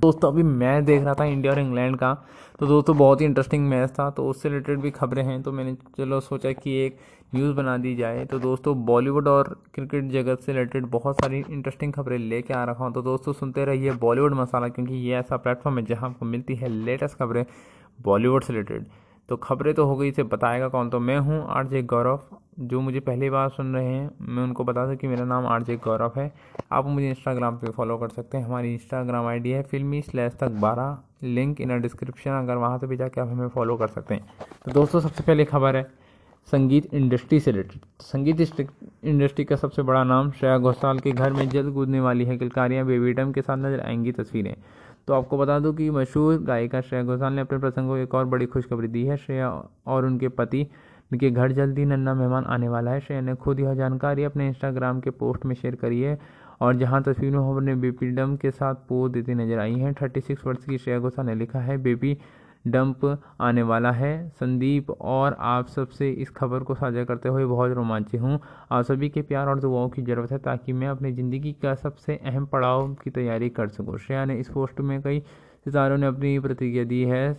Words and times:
दोस्तों, 0.00 0.30
अभी 0.32 0.42
मैच 0.42 0.84
देख 0.84 1.02
रहा 1.04 1.14
था 1.14 1.24
इंडिया 1.24 1.52
और 1.52 1.58
इंग्लैंड 1.58 1.96
का। 1.96 2.12
तो 2.60 2.66
दोस्तों, 2.66 2.96
बहुत 2.96 3.20
ही 3.20 3.26
इंटरेस्टिंग 3.26 3.68
मैच 3.68 3.90
था। 3.90 4.08
तो 4.10 4.26
उससे 4.28 4.48
रिलेटेड 4.48 4.78
भी 4.80 4.90
खबरें 4.90 5.22
हैं। 5.24 5.42
तो 5.42 5.52
मैंने 5.52 5.74
चलो 5.96 6.20
सोचा 6.20 6.52
कि 6.52 6.76
एक 6.76 6.96
न्यूज़ 7.34 7.56
बना 7.56 7.76
दी 7.76 7.94
जाए। 7.96 8.24
तो 8.24 8.38
दोस्तों 8.38 8.74
बॉलीवुड 8.84 9.28
और 9.28 9.48
क्रिकेट 9.74 10.10
जगत 10.12 10.40
से 10.40 10.52
रिलेटेड 10.52 10.86
बहुत 10.86 11.20
सारी 11.20 11.44
इंटरेस्टिंग 11.50 11.92
खबरें 11.92 12.16
लेके 12.18 12.54
आ 12.54 12.64
रखा 12.64 12.84
हूँ। 12.84 12.92
तो 12.92 13.02
दोस्तों, 13.02 13.32
सुनते 13.32 13.64
रहिए 13.64 13.92
बॉलीवुड 14.00 14.34
मसाला, 14.34 14.68
क्योंकि 14.68 14.94
ये 14.94 15.14
ऐसा 15.16 15.36
प्लेटफॉर्म 15.36 15.78
है 15.78 15.84
जहाँ 15.84 16.10
आपको 16.10 16.26
मिलती 16.26 16.54
है 16.54 16.68
लेटेस्ट 16.68 17.18
खबरें 17.18 17.44
बॉलीवुड 18.02 18.44
से 18.44 18.52
रिलेटेड 18.52 18.86
तो 19.30 19.36
खबरें 19.36 19.72
तो 19.74 19.84
हो 19.86 19.96
गई 19.96 20.08
इसे 20.08 20.22
बताएगा 20.22 20.68
कौन? 20.68 20.88
तो 20.90 20.98
मैं 21.00 21.18
हूँ 21.18 21.44
आर 21.48 21.66
जे 21.66 21.82
गौरव। 21.82 22.20
जो 22.60 22.80
मुझे 22.80 23.00
पहली 23.00 23.28
बार 23.30 23.48
सुन 23.48 23.74
रहे 23.74 23.86
हैं, 23.86 24.10
मैं 24.20 24.42
उनको 24.42 24.64
बता 24.64 24.86
दूँ 24.86 24.96
कि 24.96 25.08
मेरा 25.08 25.24
नाम 25.24 25.46
आर 25.46 25.62
जे 25.62 25.76
गौरव 25.84 26.12
है। 26.16 26.32
आप 26.72 26.86
मुझे 26.86 27.08
इंस्टाग्राम 27.10 27.56
पे 27.56 27.70
फॉलो 27.72 27.96
कर 27.98 28.08
सकते 28.08 28.38
हैं। 28.38 28.44
हमारी 28.44 28.72
इंस्टाग्राम 28.72 29.26
आईडी 29.26 29.50
है 29.50 29.62
फिल्मी 29.62 30.00
स्लैश 30.02 30.32
तक 30.40 30.58
बारह। 30.60 30.98
लिंक 31.24 31.60
इन 31.60 31.80
डिस्क्रिप्शन 31.80 32.30
अगर 32.32 32.56
वहाँ 32.56 32.78
से 32.78 32.86
भी 32.86 32.96
जाके 32.96 33.20
आप 33.20 33.28
हमें 33.28 33.48
फॉलो 33.48 33.76
कर 33.76 33.88
सकते 33.88 34.14
हैं। 34.14 34.26
तो 34.64 34.72
दोस्तों, 34.72 35.00
सबसे 35.00 35.22
पहले 35.22 35.44
खबर 35.44 35.76
है 35.76 35.82
संगीत 36.48 36.94
इंडस्ट्री 36.94 37.40
से 37.40 37.50
रिलेटेड 37.50 37.80
संगीत 38.02 38.60
इंडस्ट्री 39.04 39.44
का 39.44 39.56
सबसे 39.56 39.82
बड़ा 39.82 40.04
नाम 40.04 40.30
श्रेया 40.30 40.58
घोषाल 40.58 40.98
के 40.98 41.12
घर 41.12 41.32
में 41.32 41.48
जल्द 41.48 41.72
कूदने 41.74 42.00
वाली 42.00 42.24
है। 42.24 42.36
किलकारियाँ 42.38 42.86
बेबीडम 42.86 43.32
के 43.32 43.42
साथ 43.42 43.56
नज़र 43.58 43.80
आएँगी 43.80 44.12
तस्वीरें। 44.12 44.54
तो 45.08 45.14
आपको 45.14 45.38
बता 45.38 45.58
दूँ 45.58 45.74
कि 45.74 45.88
मशहूर 45.90 46.38
गायिका 46.42 46.80
श्रेया 46.80 47.04
घोषाल 47.04 47.32
ने 47.32 47.40
अपने 47.40 47.58
प्रसंग 47.58 47.88
को 47.88 47.96
एक 47.96 48.14
और 48.14 48.24
बड़ी 48.26 48.46
खुशखबरी 48.46 48.88
दी 48.88 49.04
है। 49.06 49.16
श्रेया 49.16 49.50
और 49.86 50.04
उनके 50.06 50.28
पति 50.30 50.64
के 51.12 51.30
घर 51.30 51.52
जल्दी 51.52 51.84
नन्ना 51.84 52.14
मेहमान 52.14 52.44
आने 52.46 52.68
वाला 52.68 52.90
है। 52.90 53.00
श्रेया 53.00 53.22
ने 53.22 53.34
खुद 53.36 53.60
यह 53.60 53.74
जानकारी 53.74 54.24
अपने 54.24 54.46
इंस्टाग्राम 54.48 55.00
के 55.00 55.10
पोस्ट 55.12 55.44
में 55.46 55.54
शेयर 55.54 55.74
करी 55.74 56.00
है 56.00 56.18
और 56.60 56.76
जहाँ 56.76 57.02
तस्वीर 57.02 57.32
में 57.32 57.38
अपने 57.38 57.74
बेबी 57.76 58.10
डम 58.10 58.36
के 58.36 58.50
साथ 58.50 58.74
पोज 58.88 59.12
देती 59.12 59.34
नज़र 59.34 59.58
आई 59.58 59.74
हैं। 59.74 59.94
थर्टी 60.02 60.20
सिक्स 60.20 60.46
वर्ष 60.46 60.64
की 60.64 60.78
श्रेया 60.78 60.98
घोषाल 60.98 61.26
ने 61.26 61.34
लिखा 61.34 61.60
है 61.60 61.76
बेबी 61.78 62.16
डंप 62.64 63.04
आने 63.40 63.62
वाला 63.62 63.90
है। 63.92 64.28
संदीप 64.30 64.90
और 64.90 65.36
आप 65.40 65.66
सबसे 65.66 66.10
इस 66.12 66.30
खबर 66.30 66.60
को 66.60 66.74
साझा 66.74 67.04
करते 67.04 67.28
हुए 67.28 67.44
बहुत 67.44 67.72
रोमांचित 67.72 68.20
हूँ। 68.20 68.38
आप 68.72 68.84
सभी 68.84 69.08
के 69.08 69.22
प्यार 69.22 69.48
और 69.48 69.60
दुआओं 69.60 69.88
की 69.88 70.02
ज़रूरत 70.02 70.32
है 70.32 70.38
ताकि 70.38 70.72
मैं 70.72 70.88
अपनी 70.88 71.12
ज़िंदगी 71.12 71.52
का 71.52 71.74
सबसे 71.74 72.16
अहम 72.16 72.46
पड़ाव 72.46 72.92
की 72.94 73.10
तैयारी 73.10 73.48
कर 73.50 73.68
सकूँ। 73.68 73.98
श्रेया 73.98 74.24
ने 74.24 74.36
इस 74.36 74.48
पोस्ट 74.48 74.80
में 74.80 75.00
कई 75.02 75.20
सितारों 75.64 75.96
ने 75.98 76.06
अपनी 76.06 76.38
प्रतिक्रिया 76.38 76.84
दी 76.84 77.02
है। 77.04 77.32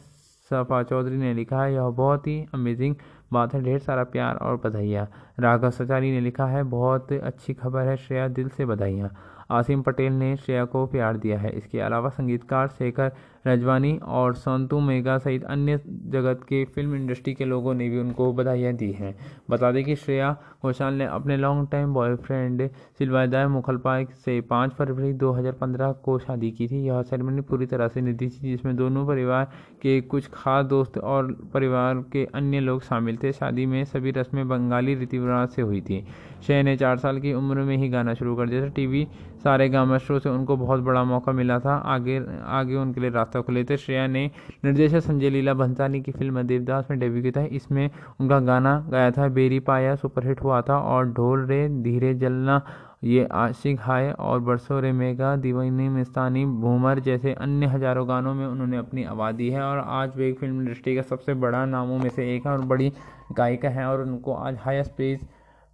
सफ़ा 0.51 0.81
चौधरी 0.83 1.17
ने 1.17 1.33
लिखा 1.33 1.63
है, 1.63 1.73
यह 1.73 1.89
बहुत 1.89 2.25
ही 2.27 2.45
अमेजिंग 2.53 2.95
बात 3.33 3.53
है। 3.53 3.61
ढेर 3.63 3.79
सारा 3.79 4.03
प्यार 4.03 4.35
और 4.35 4.55
बधाइयाँ। 4.65 5.07
राघव 5.39 5.69
सचारी 5.69 6.11
ने 6.11 6.21
लिखा 6.21 6.45
है, 6.45 6.63
बहुत 6.63 7.11
अच्छी 7.13 7.53
खबर 7.53 7.87
है। 7.87 7.95
श्रेया 7.97 8.27
दिल 8.29 8.49
से 8.49 8.65
बधाइयाँ। 8.65 9.11
आसिम 9.51 9.81
पटेल 9.81 10.13
ने 10.13 10.35
श्रेया 10.37 10.65
को 10.65 10.85
प्यार 10.87 11.17
दिया 11.17 11.37
है। 11.39 11.49
इसके 11.49 11.79
अलावा 11.79 12.09
संगीतकार 12.09 12.67
शेखर 12.69 13.11
रजवानी 13.47 13.97
और 13.97 14.33
संतु 14.33 14.79
मेगा 14.79 15.17
सहित 15.17 15.43
अन्य 15.43 15.79
जगत 15.87 16.43
के 16.43 16.63
फ़िल्म 16.65 16.95
इंडस्ट्री 16.95 17.33
के 17.33 17.45
लोगों 17.45 17.73
ने 17.73 17.89
भी 17.89 17.99
उनको 17.99 18.31
बधाइयाँ 18.33 18.73
दी 18.73 18.91
हैं। 18.91 19.15
बता 19.49 19.71
दें 19.71 19.83
कि 19.83 19.95
श्रेया 19.95 20.31
घोषाल 20.63 20.93
ने 20.93 21.05
अपने 21.05 21.37
लॉन्ग 21.37 21.67
टाइम 21.71 21.93
बॉयफ्रेंड 21.93 22.69
सिलवादाय 22.97 23.47
मुखलपा 23.47 24.03
से 24.25 24.39
पाँच 24.41 24.71
फरवरी 24.71 25.13
2015 25.13 25.91
को 26.03 26.17
शादी 26.19 26.51
की 26.51 26.67
थी। 26.67 26.83
यह 26.83 27.01
सेरेमनी 27.01 27.41
पूरी 27.41 27.65
तरह 27.65 27.87
से 27.87 28.01
निधि 28.01 28.29
थी, 28.29 28.51
जिसमें 28.51 28.75
दोनों 28.75 29.07
परिवार 29.07 29.45
के 29.81 29.99
कुछ 30.01 30.29
खास 30.33 30.65
दोस्त 30.65 30.97
और 30.97 31.31
परिवार 31.53 32.03
के 32.11 32.25
अन्य 32.35 32.59
लोग 32.59 32.81
शामिल 32.81 33.17
थे। 33.23 33.31
शादी 33.31 33.65
में 33.65 33.83
सभी 33.85 34.11
रस्में 34.11 34.47
बंगाली 34.47 34.95
रीति 34.95 35.17
रिवाज 35.17 35.49
से 35.49 35.61
हुई 35.61 35.81
थी। 35.81 36.05
श्रेया 36.41 36.61
ने 36.63 36.75
चार 36.77 36.97
साल 36.97 37.19
की 37.19 37.33
उम्र 37.33 37.61
में 37.63 37.75
ही 37.77 37.89
गाना 37.89 38.13
शुरू 38.13 38.35
कर 38.35 38.49
दिया 38.49 38.61
था। 38.61 38.67
टीवी 38.75 39.07
सारे 39.43 39.67
गामा 39.69 39.97
शो 39.97 40.19
से 40.19 40.29
उनको 40.29 40.57
बहुत 40.57 40.79
बड़ा 40.81 41.03
मौका 41.03 41.31
मिला 41.31 41.59
था। 41.59 41.75
आगे 41.87 42.19
आगे 42.51 42.75
उनके 42.75 43.01
लिए 43.01 43.09
रास्ता 43.09 43.41
खुले 43.41 43.63
थे। 43.63 43.77
श्रेया 43.77 44.05
ने 44.07 44.29
निर्देशक 44.65 44.99
संजय 45.01 45.29
लीला 45.29 45.53
भंसाली 45.53 46.01
की 46.01 46.11
फ़िल्म 46.11 46.41
देवदास 46.43 46.87
में 46.91 46.99
डेब्यू 46.99 47.21
किया 47.21 47.41
था। 47.41 47.45
इसमें 47.47 47.89
उनका 48.19 48.39
गाना 48.41 48.77
गाया 48.91 49.11
था, 49.11 49.27
बेरी 49.29 49.59
पाया 49.61 49.95
सुपरहिट 49.95 50.41
हुआ 50.43 50.61
था 50.61 50.77
और 50.77 51.11
ढोल 51.11 51.45
रे, 51.45 51.67
धीरे 51.81 52.13
जलना, 52.15 52.61
ये 53.03 53.27
आशिक 53.33 53.79
हाय 53.81 54.11
और 54.11 54.39
बरसों 54.39 54.81
रे 54.81 54.91
मेगा, 54.91 55.35
दीवानी 55.35 55.87
मिस्तानी 55.89 56.45
भूमर 56.45 56.99
जैसे 56.99 57.33
अन्य 57.35 57.65
हज़ारों 57.67 58.07
गानों 58.09 58.33
में 58.33 58.45
उन्होंने 58.47 58.77
अपनी 58.77 59.03
आवाज़ 59.05 59.35
दी 59.35 59.49
है 59.49 59.61
और 59.61 59.79
आज 59.79 60.17
वे 60.17 60.31
फ़िल्म 60.33 60.61
इंडस्ट्री 60.61 60.95
का 60.95 61.01
सबसे 61.03 61.33
बड़ा 61.35 61.65
नामों 61.67 61.97
में 61.97 62.09
से 62.09 62.35
एक 62.35 62.45
है 62.47 62.51
और 62.53 62.65
बड़ी 62.65 62.91
गायिका 63.33 63.69
है 63.69 63.85
और 63.85 64.01
उनको 64.01 64.33
आज 64.35 64.57
हाईएस्ट 64.61 64.91
पेज, 64.91 65.25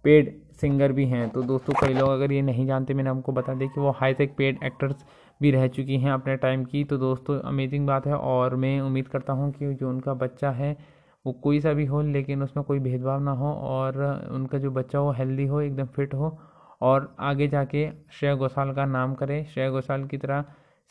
पेड 0.04 0.32
सिंगर 0.60 0.92
भी 0.92 1.04
हैं। 1.06 1.28
तो 1.30 1.42
दोस्तों, 1.42 1.74
कई 1.80 1.94
लोग 1.94 2.10
अगर 2.10 2.32
ये 2.32 2.42
नहीं 2.42 2.66
जानते, 2.66 2.94
मैंने 2.94 3.10
आपको 3.10 3.32
बता 3.32 3.54
दें 3.54 3.68
कि 3.68 3.80
वो 3.80 3.90
हाई 3.90 4.14
टेक 4.14 4.34
पेड 4.36 4.58
एक्टर्स 4.64 5.04
भी 5.40 5.50
रह 5.50 5.66
चुकी 5.68 5.98
हैं 5.98 6.12
अपने 6.12 6.36
टाइम 6.36 6.64
की। 6.64 6.84
तो 6.84 6.98
दोस्तों 6.98 7.38
अमेजिंग 7.40 7.86
बात 7.86 8.06
है 8.06 8.14
और 8.14 8.56
मैं 8.56 8.80
उम्मीद 8.80 9.08
करता 9.08 9.32
हूँ 9.32 9.50
कि 9.52 9.74
जो 9.74 9.88
उनका 9.88 10.14
बच्चा 10.16 10.50
है, 10.50 10.76
वो 11.24 11.32
कोई 11.34 11.60
सा 11.60 11.72
भी 11.72 11.84
हो, 11.86 12.02
लेकिन 12.02 12.42
उसमें 12.42 12.64
कोई 12.64 12.78
भेदभाव 12.78 13.20
ना 13.20 13.32
हो 13.32 13.52
और 13.68 14.02
उनका 14.32 14.58
जो 14.58 14.70
बच्चा 14.70 14.98
हो 14.98 15.10
हेल्दी 15.12 15.46
हो, 15.46 15.60
एकदम 15.60 15.86
फिट 15.86 16.14
हो 16.14 16.38
और 16.80 17.14
आगे 17.20 17.48
जाके 17.48 17.88
श्रेया 18.10 18.34
घोषाल 18.34 18.72
का 18.72 18.84
नाम 18.86 19.14
करे। 19.14 19.42
श्रेया 19.44 19.70
घोषाल 19.70 20.04
की 20.04 20.18
तरह 20.18 20.44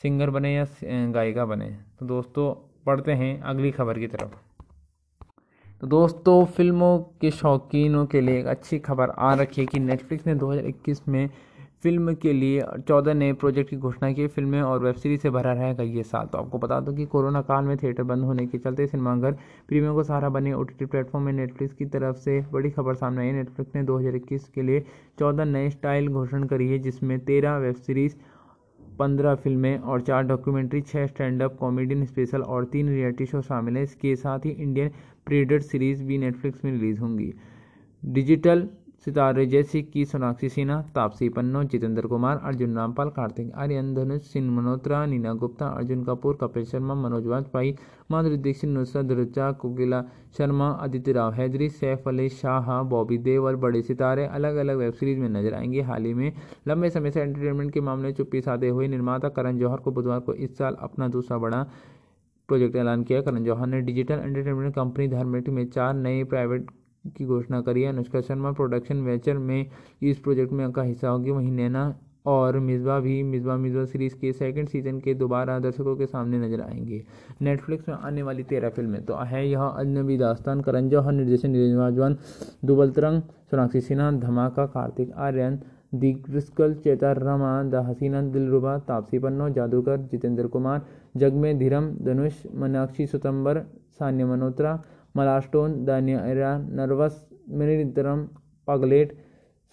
सिंगर 0.03 0.29
बने 0.29 0.53
या 0.55 0.65
गायिका 1.11 1.45
बने। 1.45 1.69
तो 1.99 2.05
दोस्तों, 2.05 2.53
पढ़ते 2.85 3.11
हैं 3.13 3.39
अगली 3.41 3.71
खबर 3.71 3.99
की 3.99 4.07
तरफ़। 4.07 4.46
तो 5.81 5.87
दोस्तों, 5.87 6.45
फ़िल्मों 6.45 6.97
के 7.21 7.29
शौकीनों 7.31 8.05
के 8.05 8.21
लिए 8.21 8.39
एक 8.39 8.45
अच्छी 8.47 8.77
खबर 8.79 9.09
आ 9.09 9.33
रखी 9.33 9.61
है 9.61 9.65
कि 9.67 9.79
नेटफ्लिक्स 9.79 10.27
ने 10.27 10.33
2021 10.35 11.01
में 11.07 11.27
फ़िल्म 11.83 12.13
के 12.21 12.31
लिए 12.33 12.61
चौदह 12.87 13.13
नए 13.13 13.33
प्रोजेक्ट 13.33 13.69
की 13.69 13.77
घोषणा 13.77 14.11
की 14.11 14.25
फ़िल्में 14.27 14.61
और 14.61 14.79
वेब 14.83 14.95
सीरीज़ 14.95 15.21
से 15.21 15.29
भरा 15.29 15.51
रहेगा 15.53 15.83
ये 15.83 16.03
साल। 16.03 16.27
तो 16.27 16.37
आपको 16.37 16.57
बता 16.57 16.79
दो 16.79 16.93
कि 16.93 17.05
कोरोना 17.05 17.41
काल 17.41 17.65
में 17.65 17.75
थिएटर 17.77 18.03
बंद 18.03 18.25
होने 18.25 18.45
के 18.47 18.57
चलते 18.57 18.87
सिनेमाघर 18.87 19.31
प्रीमियम 19.67 19.93
को 19.93 20.03
सहारा 20.03 20.29
बने 20.29 20.53
ओ 20.53 20.63
टी 20.63 20.85
प्लेटफॉर्म 20.85 21.25
में 21.25 21.33
नेटफ्लिक्स 21.33 21.73
की 21.73 21.85
तरफ़ 21.87 22.17
से 22.19 22.39
बड़ी 22.51 22.69
खबर 22.69 22.95
सामने 22.95 23.21
आई 23.21 23.31
नेटफ्लिक्स 23.33 23.75
ने 23.75 23.83
2021 23.83 24.47
के 24.55 24.61
लिए 24.61 24.83
चौदह 25.19 25.45
नए 25.45 25.69
स्टाइल 25.69 26.07
घोषणा 26.07 26.45
करी 26.47 26.69
है, 26.69 26.79
जिसमें 26.79 27.19
तेरह 27.19 27.57
वेब 27.57 27.75
सीरीज़, 27.77 28.15
पंद्रह 28.99 29.35
फ़िल्में 29.35 29.77
और 29.77 30.01
चार 30.01 30.23
डॉक्यूमेंट्री 30.25 30.81
छः 30.81 31.05
स्टैंड 31.07 31.41
अप 31.43 31.57
कॉमेडियन 31.59 32.05
स्पेशल 32.05 32.41
और 32.43 32.65
तीन 32.65 32.89
रियलिटी 32.89 33.25
शो 33.25 33.41
शामिल 33.43 33.77
हैं। 33.77 33.83
इसके 33.83 34.15
साथ 34.15 34.45
ही 34.45 34.51
इंडियन 34.51 34.91
प्रीडेट 35.27 35.61
सीरीज़ 35.61 36.03
भी 36.03 36.17
नेटफ्लिक्स 36.17 36.65
में 36.65 36.71
रिलीज़ 36.71 36.99
होंगी। 36.99 37.33
डिजिटल 38.03 38.67
सितारे 39.05 39.45
जैसे 39.45 39.81
कि 39.81 40.03
सोनाक्षी 40.05 40.47
सिन्हा, 40.49 40.81
तापसी 40.95 41.27
पन्नो, 41.29 41.63
जितेंद्र 41.63 42.07
कुमार, 42.07 42.37
अर्जुन 42.43 42.75
रामपाल, 42.75 43.09
कार्तिक 43.09 43.51
आर्यन, 43.55 43.93
धनुष 43.95 44.21
सिंह 44.23 44.49
मल्होत्रा, 44.51 45.05
नीना 45.05 45.33
गुप्ता, 45.33 45.67
अर्जुन 45.67 46.03
कपूर, 46.03 46.37
कपिल 46.41 46.65
शर्मा, 46.65 46.95
मनोज 46.95 47.27
वाजपेयी, 47.27 47.75
माधुरी 48.11 48.37
दीक्षित, 48.37 48.69
नुसरत 48.69 49.11
रुचा 49.11 49.51
कोकिला 49.51 50.01
शर्मा 50.37 50.67
आदित्य 50.83 51.11
राव 51.11 51.33
हैदरी, 51.33 51.69
सैफ 51.69 52.07
अली 52.07 52.29
शाह, 52.29 52.81
बॉबी 52.83 53.17
देव 53.17 53.45
और 53.45 53.55
बड़े 53.55 53.81
सितारे 53.81 54.25
अलग 54.27 54.55
अलग 54.55 54.77
वेब 54.77 54.93
सीरीज़ 54.93 55.19
में 55.19 55.29
नज़र 55.29 55.53
आएँगे। 55.53 55.81
हाल 55.81 56.05
ही 56.05 56.13
में 56.13 56.31
लंबे 56.67 56.89
समय 56.89 57.11
से 57.11 57.21
एंटरटेनमेंट 57.21 57.71
के 57.73 57.81
मामले 57.81 58.11
चुप्पी 58.13 58.41
साधे 58.41 58.69
हुए 58.69 58.87
निर्माता 58.87 59.29
करण 59.29 59.57
जौहर 59.57 59.77
को 59.77 59.91
बुधवार 59.91 60.19
को 60.19 60.33
इस 60.33 60.57
साल 60.57 60.77
अपना 60.79 61.07
दूसरा 61.07 61.37
बड़ा 61.37 61.65
प्रोजेक्ट 62.49 62.75
ऐलान 62.75 63.03
किया। 63.03 63.21
करण 63.21 63.43
जौहर 63.43 63.67
ने 63.67 63.81
डिजिटल 63.81 64.15
एंटरटेनमेंट 64.15 64.73
कंपनी 64.75 65.07
धर्मेटी 65.07 65.51
में 65.51 65.65
चार 65.69 65.93
नए 65.93 66.23
प्राइवेट 66.23 66.69
की 67.17 67.25
घोषणा 67.25 67.61
करी 67.61 67.81
है। 67.81 67.89
अनुष्का 67.89 68.21
शर्मा 68.21 68.51
प्रोडक्शन 68.51 69.01
वेंचर 69.01 69.37
में 69.37 69.65
इस 70.01 70.19
प्रोजेक्ट 70.19 70.53
में 70.53 70.71
का 70.71 70.81
हिस्सा 70.81 71.09
होगी। 71.09 71.31
वहीं 71.31 71.51
नैना 71.51 71.93
और 72.25 72.57
मिसबा 72.59 72.99
भी 72.99 73.21
मिसबा 73.23 73.55
मिसबा 73.57 73.83
सीरीज़ 73.85 74.15
के 74.15 74.31
सेकंड 74.33 74.67
सीज़न 74.69 74.99
के 74.99 75.13
दोबारा 75.13 75.57
दर्शकों 75.59 75.95
के 75.95 76.05
सामने 76.05 76.39
नज़र 76.39 76.61
आएँगे। 76.61 77.03
नेटफ्लिक्स 77.41 77.89
में 77.89 77.95
आने 77.95 78.23
वाली 78.23 78.43
तेरह 78.43 78.69
फ़िल्में 78.69 79.03
तो 79.05 79.15
है। 79.15 79.47
यह 79.49 79.61
अजनबी 79.61 80.17
दास्तान, 80.17 80.61
करण 80.61 80.89
जौहर 80.89 81.13
निर्देशन 81.13 81.49
निरंजन 81.49 82.17
दुबलतरंग 82.65 83.21
सोनाक्षी 83.51 83.81
सिन्हा, 83.81 84.11
धमाका, 84.11 84.65
कार्तिक 84.65 85.11
आर्यन 85.11 85.59
दिग्रिस्कल 85.93 86.73
चेतार 86.75 87.19
रमा 87.19 87.51
द 87.63 87.75
हसीना 87.85 88.21
दिलरुबा, 88.31 88.77
तापसी 88.79 89.19
पन्नो 89.19 89.49
जादूगर 89.49 89.97
जितेंद्र 90.11 90.47
कुमार 90.47 90.81
जग 91.17 91.33
में 91.35 91.57
धीरम, 91.59 91.91
धनुष, 92.01 92.41
मनाक्षी 92.55 93.05
सितंबर, 93.07 93.59
सान्य 93.99 94.25
मल्होत्रा, 94.25 94.81
मलास्टोन 95.15 95.83
दानिया 95.85 96.57
नर्वस 96.59 97.23
मिनितरम 97.51 98.27
पगलेट 98.67 99.15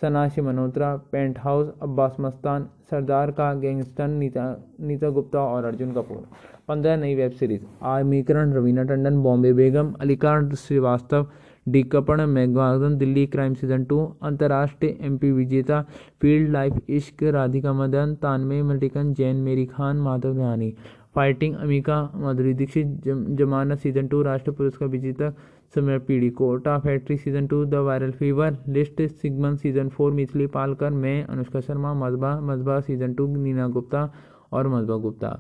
सनाशी 0.03 0.41
मल्होत्रा 0.41 0.97
पेंट 1.13 1.39
हाउस 1.39 1.73
अब्बास 1.83 2.17
मस्तान, 2.21 2.69
सरदार 2.91 3.31
का 3.31 3.53
गैंगस्टर 3.55 4.09
नीता 4.09 4.45
नीता 4.81 5.11
गुप्ता 5.11 5.41
और 5.41 5.65
अर्जुन 5.65 5.93
कपूर। 5.93 6.27
पंद्रह 6.69 6.97
नई 6.97 7.15
वेब 7.15 7.33
सीरीज़। 7.33 7.63
आमीकरण 7.83 8.53
रवीना 8.53 8.83
टंडन, 8.85 9.23
बॉम्बे 9.23 9.53
बेगम 9.53 9.93
अलीकार 10.01 10.55
श्रीवास्तव 10.57 11.27
डी 11.67 11.83
कपड़ 11.83 12.21
मेघवादन, 12.21 12.97
दिल्ली 12.99 13.27
क्राइम 13.27 13.55
सीज़न 13.55 13.85
टू, 13.85 14.01
अंतर्राष्ट्रीय 14.23 14.97
एमपी 15.01 15.31
विजेता, 15.33 15.81
फ़ील्ड 16.21 16.51
लाइफ 16.51 16.91
इश्क, 16.91 17.23
राधिका 17.23 17.73
मदन 17.73 18.15
तानवे 18.23 18.63
मल्टिकन 18.63 19.13
जैन 19.15 19.37
मेरी 19.37 19.67
खान, 19.67 19.97
माधव 19.97 20.35
ध्यानी 20.35 20.75
फाइटिंग 21.15 21.55
अमिका 21.55 21.97
माधुरी, 22.17 22.53
दीक्षित 22.55 22.87
जमानत 23.39 23.79
सीज़न 23.79 24.07
टू, 24.09 24.23
राष्ट्रीय 24.23 24.55
पुरस्कार 24.57 24.89
विजेता 24.89 25.31
समय 25.75 25.99
पीढ़ी 25.99 26.31
Kota 26.31 26.79
factory 26.79 27.17
season 27.17 27.47
two, 27.47 27.65
the 27.65 27.75
viral 27.87 28.11
fever, 28.11 28.57
list 28.69 29.03
सिगमन 29.03 29.57
सीज़न 29.57 29.89
फोर, 29.89 30.13
मिथिली 30.13 30.47
पालकर, 30.47 30.91
मैं, 30.91 31.25
अनुष्का 31.25 31.61
शर्मा, 31.61 31.95
मजबा 31.95 32.41
मजबा 32.41 32.81
सीज़न 32.81 33.15
टू, 33.15 33.27
नीना 33.37 33.69
गुप्ता 33.69 34.11
और 34.53 34.69
मजबा 34.69 34.97
गुप्ता। 34.97 35.39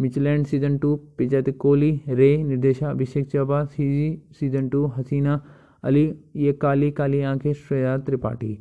मिचलैंड 0.00 0.46
सीज़न 0.46 0.78
टू 0.78 0.94
पिजत 1.18 1.50
कोहली 1.58 2.00
रे, 2.08 2.36
निर्देशा, 2.42 2.90
अभिषेक 2.90 3.28
चौबा 3.30 3.64
सीजी 3.64 4.22
सीज़न 4.40 4.68
टू, 4.68 4.86
हसीना 4.86 5.40
अली, 5.84 6.12
ये 6.36 6.52
काली 6.62 6.90
काली 6.90 7.20
आँखें 7.22 7.52
श्रेया 7.52 7.96
त्रिपाठी। 8.06 8.58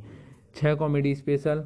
छः 0.56 0.76
comedy 0.76 1.14
special 1.16 1.64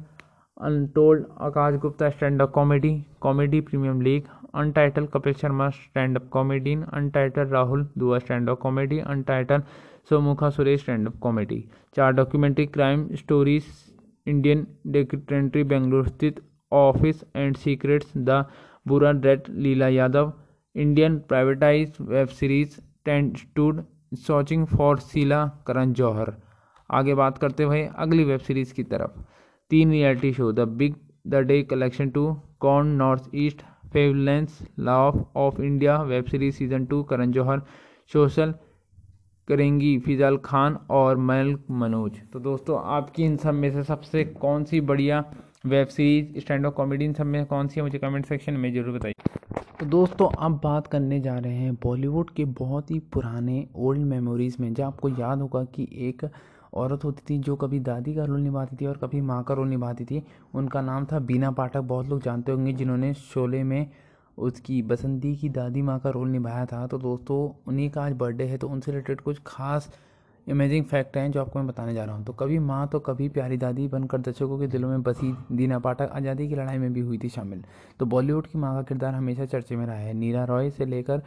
untold 0.60 1.24
Aakash 1.46 1.74
Gupta 1.80 2.08
stand 2.10 2.42
up 2.42 2.50
comedy 2.52 2.92
comedy 3.20 3.60
premium 3.60 4.00
league 4.02 4.24
untitled 4.54 5.06
Kapil 5.14 5.32
Sharma 5.40 5.68
stand 5.70 6.16
up 6.18 6.28
comedy 6.32 6.74
untitled 6.92 7.48
Rahul 7.48 7.86
Dua 7.98 8.18
stand 8.18 8.50
up 8.50 8.60
comedy 8.60 8.98
untitled 9.14 9.62
Sumukhi 10.10 10.50
Suresh 10.50 10.80
stand 10.80 11.06
up 11.08 11.18
comedy 11.22 11.62
चार 11.96 12.12
documentary 12.12 12.66
crime 12.76 13.08
stories 13.16 13.64
Indian 14.26 14.66
documentary 14.92 15.62
Bengaluru 15.72 16.04
स्थित 16.04 16.40
office 16.72 17.24
and 17.36 17.56
secrets 17.56 18.12
the 18.18 18.44
बुरा 18.88 19.12
date 19.26 19.50
Leela 19.66 19.88
Yadav 19.88 20.32
Indian 20.74 21.18
privatise 21.28 21.96
web 22.00 22.28
series 22.40 22.80
टेंट 23.04 23.36
स्टूड 23.38 23.82
searching 24.12 24.66
for 24.66 24.98
Sheela 25.00 25.44
Karan 25.66 25.92
जौहर 25.92 26.32
आगे 26.90 27.14
बात 27.14 27.38
करते 27.38 27.62
हुए 27.62 27.82
अगली 27.96 28.24
वेब 28.24 28.40
सीरीज़ 28.40 28.74
की 28.74 28.82
तरफ़। 28.84 29.20
तीन 29.70 29.90
reality 29.90 30.32
show 30.32 30.52
the 30.52 30.68
big 30.78 30.94
the 31.26 31.34
day 31.46 31.62
collection 31.70 32.10
two 32.10 32.32
corn 32.60 32.88
north 32.96 33.30
east 33.34 33.62
फेवलेंस 33.92 34.58
law 34.80 35.10
of 35.36 35.60
India 35.62 35.96
web 36.04 36.24
series 36.24 36.54
season 36.56 36.84
two 36.86 37.02
Karan 37.04 37.32
Johar 37.32 37.62
social 38.10 38.54
करेंगी 39.48 39.98
फिजाल 39.98 40.36
खान 40.44 40.76
और 40.90 41.16
मल 41.16 41.56
मनोज। 41.72 42.20
तो 42.32 42.38
दोस्तों, 42.40 42.80
आपकी 42.84 43.24
इन 43.24 43.36
सब 43.36 43.54
में 43.54 43.70
से 43.72 43.82
सबसे 43.84 44.24
कौन 44.24 44.64
सी 44.64 44.80
बढ़िया 44.82 45.24
web 45.66 45.88
series 45.88 46.40
stand 46.40 46.66
up 46.66 46.74
comedy 46.74 47.04
इन 47.04 47.12
सब 47.14 47.26
में 47.26 47.44
कौन 47.46 47.68
सी 47.68 47.80
है, 47.80 47.84
मुझे 47.84 47.98
कमेंट 47.98 48.26
सेक्शन 48.26 48.54
में 48.54 48.72
ज़रूर 48.74 48.98
बताइए। 48.98 49.25
तो 49.56 49.86
दोस्तों, 49.86 50.28
अब 50.38 50.60
बात 50.64 50.86
करने 50.86 51.18
जा 51.20 51.36
रहे 51.38 51.54
हैं 51.54 51.74
बॉलीवुड 51.74 52.30
के 52.30 52.44
बहुत 52.44 52.90
ही 52.90 52.98
पुराने 53.12 53.66
ओल्ड 53.76 54.00
मेमोरीज़ 54.00 54.56
में 54.60 54.72
जब 54.74 54.84
आपको 54.84 55.08
याद 55.08 55.40
होगा 55.40 55.62
कि 55.64 55.88
एक 55.98 56.24
औरत 56.74 57.04
होती 57.04 57.22
थी 57.30 57.38
जो 57.38 57.56
कभी 57.56 57.80
दादी 57.80 58.14
का 58.14 58.24
रोल 58.24 58.40
निभाती 58.40 58.76
थी 58.76 58.86
और 58.86 58.96
कभी 58.96 59.20
माँ 59.20 59.42
का 59.44 59.54
रोल 59.54 59.68
निभाती 59.68 60.04
थी। 60.04 60.22
उनका 60.54 60.80
नाम 60.80 61.04
था 61.04 61.18
बीना 61.20 61.50
पाठक। 61.50 61.80
बहुत 61.82 62.06
लोग 62.06 62.22
जानते 62.22 62.52
होंगे 62.52 62.72
जिन्होंने 62.72 63.12
शोले 63.14 63.62
में 63.62 63.90
उसकी 64.38 64.82
बसंती 64.82 65.34
की 65.36 65.48
दादी 65.48 65.82
माँ 65.82 65.98
का 65.98 66.10
रोल 66.10 66.28
निभाया 66.28 66.66
था। 66.66 66.86
तो 66.86 66.98
दोस्तों, 66.98 67.48
उन्हीं 67.66 67.90
का 67.90 68.02
आज 68.02 68.12
बर्थडे 68.12 68.44
है 68.44 68.58
तो 68.58 68.68
उनसे 68.68 68.92
रिलेटेड 68.92 69.20
कुछ 69.20 69.40
खास 69.46 69.90
इमेजिंग 70.46 70.84
फैक्ट 70.84 71.16
हैं 71.16 71.30
जो 71.32 71.40
आपको 71.40 71.58
मैं 71.58 71.68
बताने 71.68 71.94
जा 71.94 72.04
रहा 72.04 72.16
हूँ। 72.16 72.24
तो 72.24 72.32
कभी 72.32 72.58
माँ 72.58 72.86
तो 72.88 72.98
कभी 73.00 73.28
प्यारी 73.28 73.56
दादी 73.56 73.86
बनकर 73.88 74.18
दर्शकों 74.20 74.58
के 74.58 74.66
दिलों 74.66 74.88
में 74.88 75.02
बसी 75.02 75.34
दीना 75.52 75.78
पाठक 75.78 76.10
आज़ादी 76.12 76.48
की 76.48 76.54
लड़ाई 76.54 76.78
में 76.78 76.92
भी 76.92 77.00
हुई 77.00 77.18
थी 77.18 77.28
शामिल। 77.28 77.64
तो 78.00 78.06
बॉलीवुड 78.06 78.46
की 78.46 78.58
माँ 78.58 78.74
का 78.74 78.82
किरदार 78.84 79.14
हमेशा 79.14 79.44
चर्चे 79.46 79.76
में 79.76 79.84
रहा 79.86 79.96
है। 79.96 80.14
नीरा 80.14 80.44
रॉय 80.44 80.70
से 80.70 80.86
लेकर 80.86 81.22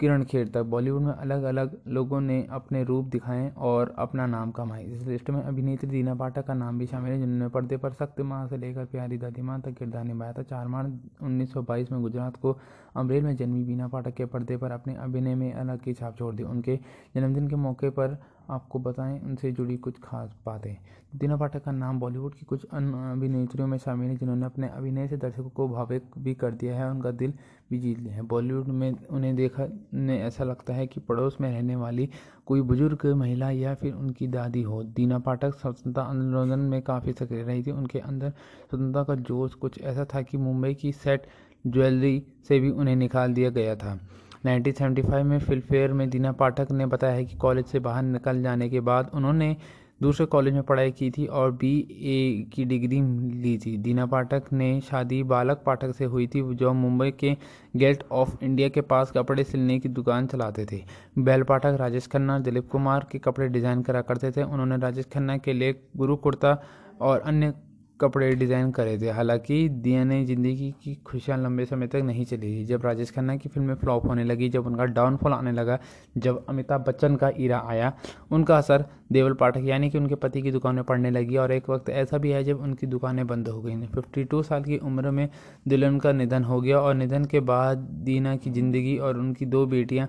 किरण 0.00 0.22
खेर 0.24 0.48
तक 0.48 0.62
बॉलीवुड 0.64 1.02
में 1.02 1.12
अलग 1.12 1.42
अलग 1.42 1.76
लोगों 1.88 2.20
ने 2.20 2.40
अपने 2.50 2.82
रूप 2.84 3.06
दिखाए 3.06 3.50
और 3.58 3.94
अपना 3.98 4.26
नाम 4.26 4.50
कमाए। 4.50 4.84
इस 4.84 5.06
लिस्ट 5.06 5.30
में 5.30 5.40
अभिनेत्री 5.42 5.90
दीना 5.90 6.14
पाठक 6.14 6.46
का 6.46 6.54
नाम 6.54 6.78
भी 6.78 6.86
शामिल 6.86 7.12
है, 7.12 7.18
जिन्होंने 7.18 7.48
पर्दे 7.48 7.76
पर 7.76 7.92
सख्त 7.92 8.20
माँ 8.22 8.46
से 8.48 8.56
लेकर 8.56 8.84
प्यारी 8.84 9.18
दादी 9.18 9.42
माँ 9.42 9.60
तक 9.60 9.74
किरदार 9.74 10.04
निभाया 10.04 10.32
था। 10.32 10.42
चार 10.42 10.66
मार्च 10.66 11.22
उन्नीस 11.22 11.52
सौ 11.52 11.62
बाईस 11.62 11.92
में 11.92 12.00
गुजरात 12.02 12.36
को 12.36 12.58
अमरेल 12.96 13.24
में 13.24 13.36
जन्मी 13.36 13.62
बीना 13.64 13.88
पाठक 13.88 14.14
के 14.14 14.24
पर्दे 14.24 14.56
पर 14.56 14.70
अपने 14.70 14.94
अभिनय 14.94 15.34
में 15.34 15.52
अलग 15.52 15.80
की 15.80 15.92
छाप 15.92 16.18
छोड़ 16.18 16.34
दी। 16.34 16.42
उनके 16.42 16.76
जन्मदिन 17.14 17.48
के 17.48 17.56
मौके 17.56 17.90
पर 17.90 18.18
आपको 18.52 18.78
बताएँ, 18.78 19.20
उनसे 19.20 19.52
जुड़ी 19.52 19.76
कुछ 19.76 19.94
खास 20.02 20.36
बातें। 20.46 20.76
दीना 21.16 21.36
पाठक 21.36 21.64
का 21.64 21.72
नाम 21.72 22.00
बॉलीवुड 22.00 22.34
की 22.34 22.46
कुछ 22.46 22.64
अन्य 22.64 23.10
अभिनेत्रियों 23.12 23.66
में 23.68 23.78
शामिल 23.78 24.08
है, 24.08 24.16
जिन्होंने 24.16 24.46
अपने 24.46 24.68
अभिनय 24.68 25.08
से 25.08 25.16
दर्शकों 25.16 25.50
को 25.50 25.68
भाविक 25.68 26.02
भी 26.18 26.34
कर 26.34 26.50
दिया 26.50 26.76
है, 26.76 26.90
उनका 26.90 27.10
दिल 27.10 27.32
भी 27.70 27.78
जीत 27.78 27.98
लिया 27.98 28.14
है। 28.14 28.22
बॉलीवुड 28.22 28.68
में 28.68 29.06
उन्हें 29.06 29.34
देखा, 29.36 29.66
ने 29.94 30.18
ऐसा 30.22 30.44
लगता 30.44 30.74
है 30.74 30.86
कि 30.86 31.00
पड़ोस 31.00 31.36
में 31.40 31.50
रहने 31.52 31.76
वाली 31.76 32.08
कोई 32.46 32.60
बुज़ुर्ग 32.60 33.06
महिला 33.06 33.50
या 33.50 33.74
फिर 33.74 33.94
उनकी 33.94 34.26
दादी 34.26 34.62
हो। 34.62 34.82
दीना 34.82 35.18
पाठक 35.18 35.54
स्वतंत्रता 35.54 36.02
आंदोलन 36.02 36.58
में 36.58 36.82
काफ़ी 36.82 37.12
सक्रिय 37.12 37.42
रही 37.42 37.62
थी। 37.62 37.70
उनके 37.70 37.98
अंदर 37.98 38.30
स्वतंत्रता 38.30 39.04
का 39.04 39.14
जोश 39.14 39.54
कुछ 39.54 39.80
ऐसा 39.82 40.04
था 40.04 40.22
कि 40.22 40.36
मुंबई 40.36 40.74
की 40.74 40.92
सेट 40.92 41.26
ज्वेलरी 41.66 42.26
से 42.48 42.60
भी 42.60 42.70
उन्हें 42.70 42.96
निकाल 42.96 43.34
दिया 43.34 43.50
गया 43.50 43.76
था। 43.76 43.98
1975 44.44 45.22
में 45.22 45.38
फिल्मफेयर 45.38 45.92
में 45.92 46.08
दीना 46.10 46.32
पाठक 46.32 46.72
ने 46.72 46.86
बताया 46.86 47.14
है 47.14 47.24
कि 47.24 47.36
कॉलेज 47.36 47.66
से 47.66 47.78
बाहर 47.78 48.02
निकल 48.02 48.42
जाने 48.42 48.68
के 48.70 48.80
बाद 48.80 49.10
उन्होंने 49.14 49.56
दूसरे 50.02 50.24
कॉलेज 50.26 50.54
में 50.54 50.62
पढ़ाई 50.62 50.90
की 50.90 51.10
थी 51.10 51.26
और 51.26 51.50
बी 51.52 51.70
ए 51.92 52.50
की 52.52 52.64
डिग्री 52.64 53.00
ली 53.42 53.56
थी। 53.58 53.76
दीना 53.78 54.06
पाठक 54.06 54.52
ने 54.52 54.80
शादी 54.80 55.22
बालक 55.22 55.62
पाठक 55.66 55.94
से 55.94 56.04
हुई 56.04 56.26
थी, 56.26 56.42
जो 56.54 56.72
मुंबई 56.72 57.10
के 57.10 57.36
गेट 57.76 58.02
ऑफ़ 58.12 58.36
इंडिया 58.44 58.68
के 58.68 58.80
पास 58.82 59.10
कपड़े 59.10 59.44
सिलने 59.44 59.78
की 59.78 59.88
दुकान 59.88 60.26
चलाते 60.26 60.66
थे। 60.72 60.82
बैल 61.18 61.42
पाठक 61.42 61.76
राजेश 61.80 62.06
खन्ना, 62.06 62.38
दिलीप 62.38 62.68
कुमार 62.68 63.06
के 63.12 63.18
कपड़े 63.18 63.48
डिज़ाइन 63.48 63.82
करा 63.82 64.00
करते 64.00 64.30
थे। 64.30 64.42
उन्होंने 64.42 64.76
राजेश 64.76 65.06
खन्ना 65.14 65.36
के 65.36 65.52
लिए 65.52 65.80
गुरु 65.96 66.16
कुर्ता 66.16 66.60
और 67.00 67.20
अन्य 67.20 67.52
कपड़े 68.02 68.34
डिज़ाइन 68.34 68.70
करे 68.72 68.96
थे। 69.00 69.10
हालाँकि 69.10 69.68
दिया 69.68 70.04
ने 70.04 70.24
ज़िंदगी 70.26 70.70
की 70.84 70.94
खुशियाँ 71.06 71.38
लंबे 71.38 71.64
समय 71.66 71.86
तक 71.86 72.02
नहीं 72.04 72.24
चली 72.24 72.64
जब 72.64 72.84
राजेश 72.86 73.10
खन्ना 73.10 73.36
की 73.36 73.48
फ़िल्में 73.48 73.74
फ्लॉप 73.74 74.06
होने 74.06 74.24
लगी, 74.24 74.48
जब 74.48 74.66
उनका 74.66 74.84
डाउनफॉल 74.86 75.32
आने 75.32 75.52
लगा, 75.52 75.78
जब 76.18 76.44
अमिताभ 76.48 76.84
बच्चन 76.88 77.16
का 77.16 77.30
ईरा 77.38 77.62
आया, 77.66 77.92
उनका 78.30 78.58
असर 78.58 78.84
देवल 79.12 79.32
पाठक 79.34 79.62
यानी 79.64 79.90
कि 79.90 79.98
उनके 79.98 80.14
पति 80.16 80.42
की 80.42 80.50
दुकानें 80.52 80.82
पड़ने 80.84 81.10
लगी 81.10 81.36
और 81.36 81.52
एक 81.52 81.68
वक्त 81.70 81.88
ऐसा 81.90 82.18
भी 82.18 82.30
है 82.30 82.42
जब 82.44 82.60
उनकी 82.62 82.86
दुकानें 82.88 83.26
बंद 83.26 83.48
हो 83.48 83.60
गई 83.62 83.86
फिफ्टी 83.86 84.24
टू 84.24 84.42
साल 84.42 84.62
की 84.64 84.78
उम्र 84.80 85.10
में 85.10 85.28
दुल्हन 85.68 85.98
का 86.00 86.12
निधन 86.12 86.44
हो 86.44 86.60
गया 86.60 86.78
और 86.80 86.94
निधन 86.94 87.24
के 87.24 87.40
बाद 87.42 87.78
दीना 88.04 88.36
की 88.36 88.50
ज़िंदगी 88.50 88.96
और 88.98 89.18
उनकी 89.18 89.46
दो 89.46 89.64
बेटियाँ, 89.66 90.08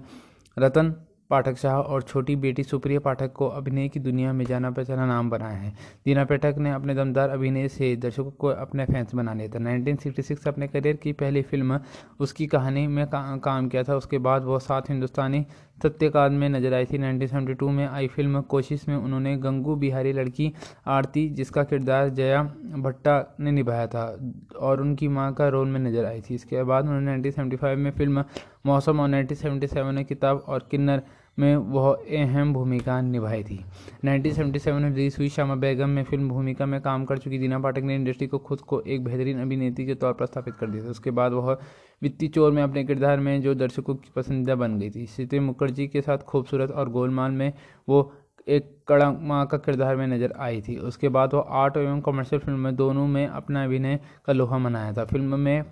रतन 0.58 0.94
पाठक 1.34 1.58
शाह 1.58 1.76
और 1.76 2.02
छोटी 2.04 2.36
बेटी 2.38 2.64
सुप्रिया 2.64 3.00
पाठक 3.00 3.34
को 3.34 3.48
अभिनय 3.52 3.88
की 3.90 4.00
दुनिया 4.02 4.34
में 4.34 4.46
जाना 4.46 4.72
पहचाना 4.72 5.06
नाम 5.06 5.30
बनाया 5.30 5.58
है। 5.58 5.74
दीना 6.06 6.26
पाठक 6.26 6.56
ने 6.60 6.72
अपने 6.72 6.96
दमदार 6.96 7.30
अभिनय 7.32 7.68
से 7.70 7.96
दर्शकों 7.98 8.32
को 8.34 8.48
अपने 8.50 8.86
फैंस 8.86 9.16
बना 9.16 9.34
लिया 9.34 9.48
था। 9.50 9.60
1966 9.66 10.48
अपने 10.48 10.68
करियर 10.68 10.96
की 10.96 11.14
पहली 11.14 11.42
फ़िल्म 11.44 11.80
उसकी 12.20 12.48
कहानी 12.48 12.88
में 12.88 13.06
का, 13.08 13.38
काम 13.38 13.68
किया 13.68 13.84
था। 13.84 13.96
उसके 13.96 14.18
बाद 14.20 14.44
वह 14.44 14.60
सात 14.62 14.90
हिंदुस्तानी 14.90 15.46
सत्यकाल 15.84 16.32
में 16.32 16.48
नज़र 16.50 16.74
आई 16.74 16.86
थी। 16.86 16.98
1972 17.00 17.70
में 17.70 17.86
आई 17.88 18.08
फ़िल्म 18.08 18.42
कोशिश 18.50 18.88
में 18.88 18.96
उन्होंने 18.96 19.36
गंगू 19.38 19.76
बिहारी 19.76 20.12
लड़की 20.14 20.52
आरती 20.88 21.28
जिसका 21.32 21.64
किरदार 21.64 22.10
जया 22.12 22.44
भट्टा 22.78 23.16
ने 23.40 23.52
निभाया 23.52 23.88
था 23.88 24.06
और 24.60 24.82
उनकी 24.82 25.08
माँ 25.10 25.34
का 25.34 25.48
रोल 25.48 25.68
में 25.68 25.80
नज़र 25.80 26.06
आई 26.06 26.22
थी। 26.22 26.36
इसके 26.36 26.64
बाद 26.64 26.86
उन्होंने 26.86 27.16
1975 27.18 27.76
में 27.78 27.92
फ़िल्म 27.92 28.24
मौसम 28.66 29.00
और 29.00 29.10
1977 29.12 29.92
में 29.92 30.04
किताब 30.06 30.44
और 30.48 30.68
किन्नर 30.72 31.02
में 31.40 31.56
वह 31.56 31.92
अहम 31.94 32.54
भूमिका 32.54 33.02
निभाई 33.02 33.44
थी। 33.44 33.60
1977 34.06 34.74
में 34.74 34.90
रिलीज़ 34.90 35.18
हुई 35.18 35.30
श्यामा 35.30 35.56
बेगम 35.56 35.90
में 35.90 36.04
फ़िल्म 36.04 36.30
भूमिका 36.30 36.66
में 36.66 36.82
काम 36.82 37.06
कर 37.06 37.18
चुकी 37.18 37.38
दीना 37.38 37.60
पाठक 37.60 37.84
ने 37.84 37.96
इंडस्ट्री 37.96 38.28
को 38.28 38.38
खुद 38.38 38.62
को 38.62 38.82
एक 38.82 39.04
बेहतरीन 39.04 39.42
अभिनेत्री 39.42 39.86
के 39.86 39.96
तौर 39.96 40.14
पर 40.14 40.26
स्थापित 40.26 40.56
कर 40.56 40.70
दिया 40.70 40.86
था। 40.86 40.90
उसके 40.90 41.12
बाद 41.12 41.32
वह 41.32 41.58
वित्तीय 42.02 42.30
चोर 42.30 42.52
में 42.52 42.64
अपने 42.64 42.84
किरदार 42.84 43.20
में 43.20 43.42
जो 43.42 43.54
दर्शकों 43.56 43.96
की 43.96 44.12
पसंदीदा 44.16 44.56
बन 44.56 44.80
गई 44.80 44.90
थी। 44.90 45.06
सीते 45.06 45.40
मुखर्जी 45.40 45.88
के 45.88 46.02
साथ 46.02 46.18
खूबसूरत 46.18 46.72
और 46.72 46.90
गोलमाल 46.90 47.32
में 47.32 47.54
वो 47.90 48.14
एक 48.48 48.72
कड़ा 48.88 49.10
माँ 49.12 49.46
का 49.48 49.58
किरदार 49.58 49.96
में 49.96 50.06
नज़र 50.08 50.34
आई 50.38 50.62
थी। 50.62 50.76
उसके 50.78 51.10
बाद 51.10 51.34
वो 51.34 51.40
आर्ट 51.40 51.78
एवं 51.78 52.02
कमर्शियल 52.02 52.42
फ़िल्म 52.42 52.60
में 52.60 52.76
दोनों 52.76 53.06
में 53.08 53.26
अपना 53.28 53.64
अभिनय 53.64 54.00
का 54.26 54.34
लोहा 54.34 54.58
मनाया 54.58 54.94
था। 54.94 55.06
फ़िल्म 55.06 55.40
में 55.40 55.64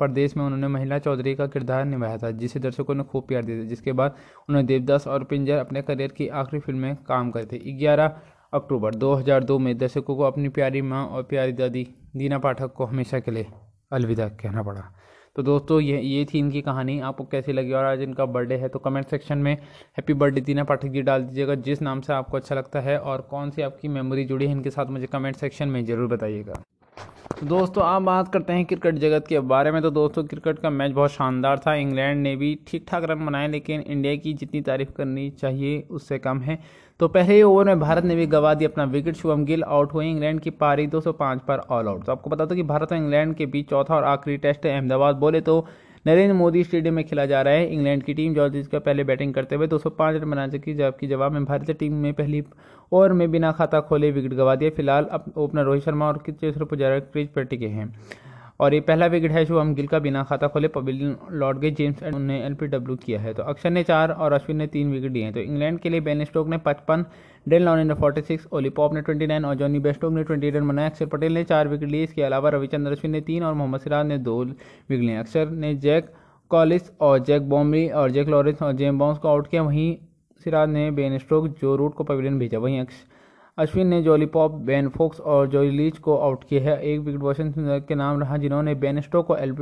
परदेश 0.00 0.36
में 0.36 0.44
उन्होंने 0.44 0.68
महिला 0.68 0.98
चौधरी 0.98 1.34
का 1.34 1.46
किरदार 1.46 1.84
निभाया 1.84 2.18
था, 2.18 2.30
जिसे 2.30 2.60
दर्शकों 2.60 2.94
ने 2.94 3.04
खूब 3.04 3.26
प्यार 3.28 3.44
दिया 3.44 3.58
था, 3.58 3.64
जिसके 3.64 3.92
बाद 3.92 4.16
उन्होंने 4.48 4.66
देवदास 4.66 5.06
और 5.06 5.24
पिंजर 5.24 5.58
अपने 5.58 5.82
करियर 5.82 6.12
की 6.12 6.28
आखिरी 6.28 6.60
फ़िल्म 6.60 6.78
में 6.78 6.96
काम 7.08 7.30
करे 7.30 7.46
थे। 7.46 7.58
ग्यारह 7.72 8.20
अक्टूबर 8.54 8.94
2002 8.94 9.58
में 9.58 9.76
दर्शकों 9.78 10.16
को 10.16 10.22
अपनी 10.22 10.48
प्यारी 10.48 10.82
माँ 10.82 11.04
और 11.06 11.22
प्यारी 11.22 11.52
दादी 11.52 11.86
दीना 12.16 12.38
पाठक 12.38 12.72
को 12.72 12.84
हमेशा 12.84 13.18
के 13.20 13.30
लिए 13.30 13.46
अलविदा 13.92 14.28
कहना 14.40 14.62
पड़ा। 14.62 14.80
तो 15.36 15.42
दोस्तों, 15.42 15.80
ये 15.80 16.00
ये 16.00 16.24
थी 16.24 16.38
इनकी 16.38 16.60
कहानी। 16.62 16.98
आपको 17.00 17.24
कैसी 17.24 17.52
लगी 17.52 17.72
और 17.72 17.84
आज 17.84 18.00
इनका 18.02 18.24
बर्थडे 18.26 18.56
है 18.56 18.68
तो 18.68 18.78
कमेंट 18.78 19.06
सेक्शन 19.08 19.38
में 19.38 19.52
हैप्पी 19.52 20.14
बर्थडे 20.14 20.40
दीना 20.40 20.64
पाठक 20.64 20.88
जी 20.88 21.02
डाल 21.02 21.22
दीजिएगा, 21.22 21.54
जिस 21.56 21.82
नाम 21.82 22.00
से 22.00 22.12
आपको 22.12 22.36
अच्छा 22.36 22.54
लगता 22.54 22.80
है 22.80 22.98
और 22.98 23.20
कौन 23.30 23.50
सी 23.50 23.62
आपकी 23.62 23.88
मेमोरी 23.88 24.24
जुड़ी 24.24 24.46
है, 24.46 24.52
इनके 24.52 24.70
साथ 24.70 24.86
मुझे 24.88 25.06
कमेंट 25.06 25.36
सेक्शन 25.36 25.68
में 25.68 25.84
ज़रूर 25.84 26.08
बताइएगा। 26.08 26.62
दोस्तों, 27.44 27.84
आप 27.84 28.02
बात 28.02 28.32
करते 28.32 28.52
हैं 28.52 28.64
क्रिकेट 28.64 28.94
जगत 28.94 29.26
के 29.28 29.40
बारे 29.40 29.70
में। 29.70 29.82
तो 29.82 29.90
दोस्तों, 29.90 30.24
क्रिकेट 30.24 30.58
का 30.58 30.70
मैच 30.70 30.92
बहुत 30.92 31.10
शानदार 31.10 31.58
था। 31.58 31.74
इंग्लैंड 31.74 32.22
ने 32.22 32.36
भी 32.36 32.58
ठीक 32.66 32.84
ठाक 32.88 33.04
रन 33.04 33.26
बनाए, 33.26 33.48
लेकिन 33.48 33.80
इंडिया 33.80 34.16
की 34.16 34.34
जितनी 34.34 34.60
तारीफ़ 34.60 34.90
करनी 34.90 35.30
चाहिए, 35.30 35.86
उससे 35.90 36.18
कम 36.18 36.40
है। 36.40 36.58
तो 37.00 37.08
पहले 37.08 37.34
ही 37.34 37.42
ओवर 37.42 37.64
में 37.64 37.80
भारत 37.80 38.04
ने 38.04 38.14
भी 38.14 38.26
गवा 38.26 38.54
दी 38.54 38.64
अपना 38.64 38.84
विकेट। 38.84 39.14
शुभम 39.14 39.44
गिल 39.44 39.62
आउट 39.62 39.92
हुए, 39.92 40.06
इंग्लैंड 40.06 40.40
की 40.40 40.50
पारी 40.50 40.86
205 40.86 41.40
पर 41.40 41.58
ऑल 41.58 41.88
आउट। 41.88 42.04
तो 42.04 42.12
आपको 42.12 42.30
बता 42.30 42.44
दो 42.44 42.54
कि 42.54 42.62
भारत 42.62 42.92
और 42.92 42.98
इंग्लैंड 42.98 43.34
के 43.34 43.46
बीच 43.46 43.70
चौथा 43.70 43.96
और 43.96 44.04
आखिरी 44.04 44.36
टेस्ट 44.36 44.66
अहमदाबाद 44.66 45.16
बोले 45.16 45.40
तो 45.40 45.66
नरेंद्र 46.06 46.34
मोदी 46.34 46.62
स्टेडियम 46.64 46.94
में 46.94 47.04
खेला 47.04 47.24
जा 47.26 47.40
रहा 47.42 47.54
है। 47.54 47.66
इंग्लैंड 47.72 48.02
की 48.02 48.12
टीम 48.14 48.34
जॉर्जिस 48.34 48.68
का 48.68 48.78
पहले 48.78 49.04
बैटिंग 49.04 49.34
करते 49.34 49.54
हुए 49.54 49.66
205 49.66 50.14
रन 50.14 50.30
बना 50.30 50.46
चुकी 50.48 50.74
जबकि 50.74 51.06
जवाब 51.06 51.32
में 51.32 51.44
भारतीय 51.44 51.74
टीम 51.74 51.94
में 51.94 52.12
पहली 52.12 52.42
ओवर 52.92 53.12
में 53.12 53.30
बिना 53.30 53.50
खाता 53.52 53.80
खोले 53.80 54.10
विकेट 54.10 54.34
गवा 54.34 54.54
दिए 54.54 54.70
फ़िलहाल 54.70 55.04
अब 55.04 55.24
ओपनर 55.36 55.64
रोहित 55.64 55.82
शर्मा 55.82 56.06
और 56.06 56.22
चेसर 56.30 56.64
पुजारा 56.64 56.98
क्रीज 56.98 57.28
पर 57.28 57.44
टिके 57.44 57.66
हैं। 57.66 57.88
और 58.60 58.74
ये 58.74 58.80
पहला 58.80 59.06
विकेट 59.06 59.32
है 59.32 59.44
शुभम 59.46 59.72
गिल 59.74 59.86
का 59.86 59.98
बिना 59.98 60.22
खाता 60.22 60.48
खोले 60.48 60.68
पवेलियन 60.68 61.16
लौट 61.32 61.58
गए 61.58 61.70
जेम्स 61.70 62.02
एंड 62.02 62.14
ने 62.16 62.40
एलपीडब्ल्यू 62.46 62.96
किया 62.96 63.20
है। 63.20 63.32
तो 63.34 63.42
अक्षर 63.42 63.70
ने 63.70 63.82
चार 63.82 64.10
और 64.12 64.32
अश्विन 64.32 64.56
ने 64.56 64.66
तीन 64.66 64.90
विकेट 64.92 65.12
दिए 65.12 65.22
हैं। 65.24 65.32
तो 65.32 65.40
इंग्लैंड 65.40 65.78
के 65.80 65.88
लिए 65.88 66.00
बेन 66.00 66.24
स्टोक 66.24 66.48
ने 66.48 66.58
पचपन, 66.58 67.04
डेल 67.46 67.62
लॉन 67.62 67.86
ने 67.86 67.94
फोर्टी 67.94 68.22
सिक्स 68.22 68.46
ओलीपॉप 68.52 68.94
ने 68.94 69.02
ट्वेंटी 69.02 69.26
नाइन 69.26 69.44
और 69.44 69.54
जॉनी 69.54 69.78
बेस्टोक 69.78 70.12
ने 70.12 70.24
ट्वेंटी 70.24 70.50
रन 70.50 70.68
बनाए। 70.68 70.90
अक्षर 70.90 71.06
पटेल 71.06 71.34
ने 71.34 71.44
चार 71.44 71.68
विकेट 71.68 71.88
लिए, 71.88 72.02
इसके 72.04 72.22
अलावा 72.22 72.50
रविचंद्र 72.50 72.92
अश्विन 72.92 73.12
ने 73.12 73.20
तीन 73.22 73.42
और 73.42 73.54
मोहम्मद 73.54 73.80
सिराज 73.80 74.06
ने 74.06 74.18
दो 74.20 74.42
विकेट 74.42 75.00
लिए। 75.00 75.16
अक्षर 75.16 75.50
ने 75.50 75.74
जैक 75.76 76.12
कॉलिस 76.50 76.90
और 77.00 77.18
जैक 77.20 77.48
बॉम्बरी 77.48 77.88
और 77.90 78.10
जैक 78.10 78.28
लॉरेंस 78.28 78.62
और 78.62 78.72
जेम 78.72 78.98
बॉन्स 78.98 79.18
को 79.18 79.28
आउट 79.28 79.46
किया। 79.46 79.62
वहीं 79.62 79.96
सिराज 80.40 80.68
ने 80.68 80.90
बेन 80.90 81.18
स्टोक 81.18 81.48
जो 81.60 81.76
रूट 81.76 81.94
को 81.94 82.04
पवेलियन 82.04 82.38
भेजा, 82.38 82.58
वहीं 82.58 82.80
अश्विन 83.60 83.86
ने 83.86 84.00
जॉली 84.02 84.26
पॉप 84.26 84.52
बेन 84.66 84.88
फोक्स 84.88 85.20
और 85.20 85.46
जॉली 85.48 85.70
लीच 85.70 85.98
को 85.98 86.16
आउट 86.18 86.44
किया 86.48 86.62
है। 86.62 86.80
एक 86.82 87.00
विकेट 87.00 87.20
वॉशिंगटन 87.20 87.84
के 87.88 87.94
नाम 87.94 88.20
रहा 88.20 88.36
जिन्होंने 88.36 88.74
बेन 88.76 89.00
स्टोक 89.00 89.26
को 89.26 89.36
एल 89.36 89.52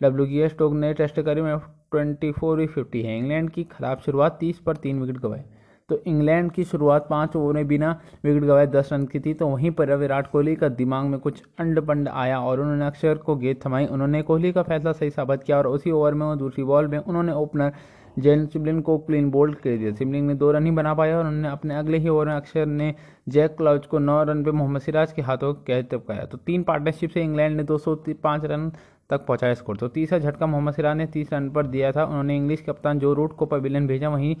डब्ल्यू 0.00 0.48
स्टोक 0.48 0.72
ने 0.74 0.92
टेस्ट 0.94 1.20
करी 1.20 1.42
में 1.42 1.56
ट्वेंटी 1.58 2.30
फोर 2.32 2.66
फिफ्टी 2.66 3.02
है। 3.02 3.18
इंग्लैंड 3.18 3.50
की 3.50 3.64
खराब 3.72 4.00
शुरुआत 4.00 4.36
तीस 4.40 4.58
पर 4.58 4.76
तीन 4.76 5.00
विकेट 5.00 5.20
गवाए 5.22 5.44
तो 5.88 5.98
इंग्लैंड 6.06 6.50
की 6.52 6.64
शुरुआत 6.64 7.06
पाँच 7.10 7.36
ओवर 7.36 7.54
में 7.54 7.66
बिना 7.68 7.90
विकेट 8.24 8.42
गवाए 8.42 8.66
दस 8.68 8.92
रन 8.92 9.04
की 9.04 9.20
थी 9.20 9.32
तो 9.34 9.46
वहीं 9.48 9.70
पर 9.70 9.94
विराट 9.96 10.30
कोहली 10.30 10.54
का 10.56 10.68
दिमाग 10.70 11.06
में 11.06 11.18
कुछ 11.20 11.42
अंड 11.60 11.80
पंड 11.86 12.08
आया 12.08 12.38
और 12.40 12.60
उन्होंने 12.60 12.86
अक्षर 12.86 13.14
को 13.16 13.36
गेंद 13.36 13.56
थमाई। 13.66 13.86
उन्होंने 13.86 14.22
कोहली 14.22 14.52
का 14.52 14.62
फैसला 14.62 14.92
सही 14.92 15.10
साबित 15.10 15.42
किया 15.42 15.58
और 15.58 15.66
उसी 15.66 15.90
ओवर 15.90 16.14
में 16.14 16.38
दूसरी 16.38 16.64
बॉल 16.64 16.88
में 16.88 16.98
उन्होंने 16.98 17.32
ओपनर 17.34 17.72
जैन 18.20 18.46
सिमलिन 18.46 18.80
को 18.80 18.96
क्लीन 18.98 19.30
बोल्ड 19.30 19.54
कर 19.56 19.76
दिया। 19.78 19.92
सिमलिन 19.94 20.24
ने 20.24 20.34
दो 20.34 20.50
रन 20.52 20.64
ही 20.64 20.70
बना 20.72 20.94
पाया 20.94 21.16
और 21.18 21.26
उन्होंने 21.26 21.48
अपने 21.48 21.76
अगले 21.76 21.98
ही 21.98 22.08
ओवर 22.08 22.26
में 22.26 22.34
अक्षर 22.34 22.66
ने 22.66 22.94
जैक 23.28 23.56
क्लाउज 23.56 23.86
को 23.86 23.98
नौ 23.98 24.22
रन 24.24 24.44
पे 24.44 24.50
मोहम्मद 24.52 24.80
सिराज 24.80 25.12
के 25.12 25.22
हाथों 25.22 25.52
कैच 25.66 25.88
टपकाया 25.90 26.24
तो 26.24 26.38
तीन 26.38 26.62
पार्टनरशिप 26.62 27.10
से 27.10 27.22
इंग्लैंड 27.22 27.56
ने 27.56 27.64
दो 27.64 27.78
सौ 27.78 27.96
पाँच 28.22 28.44
रन 28.44 28.70
तक 29.10 29.24
पहुँचाया 29.26 29.54
स्कोर 29.54 29.76
तो 29.76 29.88
तीसरा 29.90 30.18
झटका 30.18 30.46
मोहम्मद 30.46 30.74
सिराज 30.74 30.96
ने 30.96 31.06
तीस 31.08 31.32
रन 31.32 31.48
पर 31.50 31.66
दिया 31.66 31.92
था। 31.92 32.04
उन्होंने 32.04 32.36
इंग्लिश 32.36 32.60
कप्तान 32.62 32.98
जो 32.98 33.12
रूट 33.14 33.36
को 33.36 33.46
पवेलियन 33.46 33.86
भेजा, 33.86 34.08
वहीं 34.08 34.34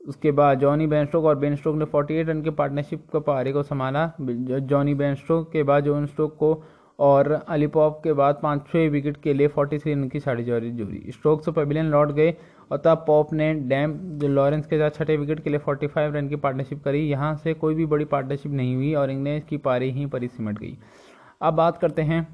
उसके 0.00 0.30
बाद 0.32 0.58
जॉनी 0.58 0.86
बेनस्टोक 0.86 1.24
और 1.24 1.38
बेनस्टोक 1.38 1.76
ने 1.76 1.84
48 1.86 2.28
रन 2.28 2.40
के 2.42 2.50
पार्टनरशिप 2.52 3.06
का 3.12 3.18
पारी 3.20 3.52
को 3.52 3.62
संभाला। 3.62 4.10
जॉनी 4.20 4.94
बेनस्टोक 4.94 5.50
के 5.52 5.62
बाद 5.62 5.84
जॉन 5.84 6.06
स्टोक 6.06 6.34
को 6.36 6.54
और 7.02 7.30
अलीपॉप 7.32 8.00
के 8.04 8.12
बाद 8.12 8.38
पाँच 8.42 8.66
छः 8.66 8.88
विकेट 8.90 9.16
के 9.22 9.32
लिए 9.34 9.48
43 9.48 9.86
रन 9.86 10.08
की 10.08 10.20
साढ़े 10.20 10.44
चौरी 10.44 10.70
जोड़ी। 10.70 11.02
स्ट्रोक 11.08 11.44
से 11.44 11.52
पवेलियन 11.52 11.86
लौट 11.86 12.12
गए 12.12 12.34
और 12.70 12.82
तब 12.84 13.04
पॉप 13.06 13.32
ने 13.32 13.52
डैम 13.54 14.18
लॉरेंस 14.24 14.66
के 14.66 14.78
साथ 14.78 14.98
छठे 14.98 15.16
विकेट 15.16 15.42
के 15.44 15.50
लिए 15.50 15.58
45 15.60 16.14
रन 16.14 16.28
की 16.28 16.36
पार्टनरशिप 16.36 16.82
करी, 16.84 17.00
यहाँ 17.00 17.34
से 17.36 17.54
कोई 17.54 17.74
भी 17.74 17.86
बड़ी 17.86 18.04
पार्टनरशिप 18.06 18.52
नहीं 18.52 18.74
हुई 18.76 18.94
और 18.94 19.10
इंग्लैंड 19.10 19.42
की 19.44 19.56
पारी 19.58 19.90
ही 19.90 20.06
परी 20.06 20.28
सिमट 20.28 20.58
गई। 20.58 20.76
अब 21.40 21.54
बात 21.54 21.78
करते 21.78 22.02
हैं 22.02 22.26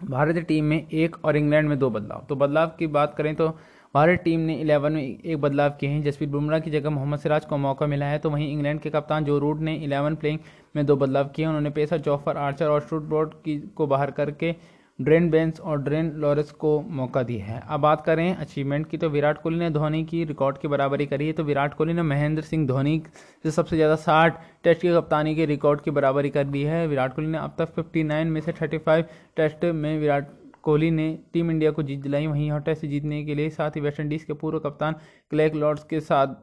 भारतीय 0.00 0.42
टीम 0.42 0.64
में 0.64 0.76
एक 0.82 1.16
और 1.24 1.36
इंग्लैंड 1.36 1.68
में 1.68 1.78
दो 1.78 1.90
बदलाव। 1.90 2.24
तो 2.28 2.36
बदलाव 2.36 2.72
की 2.78 2.86
बात 2.88 3.14
करें 3.14 3.34
तो 3.34 3.48
भारत 3.94 4.20
टीम 4.24 4.40
ने 4.40 4.54
इलेवन 4.56 4.92
में 4.92 5.02
एक 5.02 5.40
बदलाव 5.40 5.70
किए 5.80 5.90
हैं। 5.90 6.02
जसप्रीत 6.02 6.30
बुमराह 6.30 6.60
की 6.60 6.70
जगह 6.70 6.90
मोहम्मद 6.90 7.18
सिराज 7.18 7.44
को 7.44 7.56
मौका 7.58 7.86
मिला 7.86 8.06
है 8.06 8.18
तो 8.18 8.30
वहीं 8.30 8.50
इंग्लैंड 8.52 8.80
के 8.80 8.90
कप्तान 8.90 9.24
जो 9.24 9.38
रूट 9.38 9.60
ने 9.60 9.74
इलेवन 9.76 10.14
प्लेइंग 10.14 10.38
में 10.76 10.84
दो 10.86 10.96
बदलाव 10.96 11.28
किए 11.28 11.44
हैं। 11.44 11.48
उन्होंने 11.48 11.70
पेसर 11.72 11.98
जॉफर 12.00 12.36
आर्चर 12.38 12.68
और 12.68 12.80
स्टूटबोर्ड 12.80 13.32
की 13.44 13.56
को 13.76 13.86
बाहर 13.86 14.10
करके 14.12 14.54
ड्रेन 14.98 15.28
बेंस 15.30 15.60
और 15.60 15.82
ड्रेन 15.82 16.10
लॉरेंस 16.16 16.50
को 16.52 16.80
मौका 16.90 17.22
दिया 17.22 17.44
है। 17.44 17.62
अब 17.66 17.80
बात 17.80 18.00
करें 18.04 18.34
अचीवमेंट 18.34 18.86
की 18.88 18.98
तो 18.98 19.08
विराट 19.08 19.42
कोहली 19.42 19.58
ने 19.58 19.70
धोनी 19.70 20.02
की 20.04 20.22
रिकॉर्ड 20.24 20.58
की 20.58 20.68
बराबरी 20.68 21.06
करी 21.06 21.26
है 21.26 21.32
तो 21.32 21.44
विराट 21.44 21.74
कोहली 21.74 21.92
ने 21.92 22.02
महेंद्र 22.04 22.42
सिंह 22.42 22.66
धोनी 22.66 23.00
से 23.44 23.50
सबसे 23.50 23.76
ज़्यादा 23.76 23.96
साठ 23.98 24.40
टेस्ट 24.64 24.82
की 24.82 24.88
कप्तानी 24.90 25.34
के 25.34 25.46
रिकॉर्ड 25.46 25.80
की 25.80 25.90
बराबरी 25.92 26.30
कर 26.30 26.44
दी 26.46 26.62
है। 26.64 26.86
विराट 26.88 27.14
कोहली 27.14 27.30
ने 27.30 27.38
अब 27.38 27.54
तक 27.58 27.74
59 27.76 28.24
में 28.26 28.40
से 28.40 28.52
35 28.54 29.04
टेस्ट 29.36 29.64
में 29.64 29.98
विराट 29.98 30.26
कोहली 30.68 30.90
ने 30.90 31.06
टीम 31.32 31.50
इंडिया 31.50 31.70
को 31.70 31.82
जीत 31.82 32.00
दिलाई। 32.00 32.26
वहीं 32.26 32.48
यह 32.48 32.58
टेस्ट 32.58 32.86
जीतने 32.86 33.24
के 33.24 33.34
लिए 33.34 33.50
साथ 33.50 33.76
ही 33.76 33.80
वेस्टइंडीज़ 33.80 34.26
के 34.26 34.32
पूर्व 34.32 34.58
कप्तान 34.58 34.94
क्लैक 35.30 35.54
लॉर्ड्स 35.54 35.84
के 35.84 36.00
साथ 36.00 36.34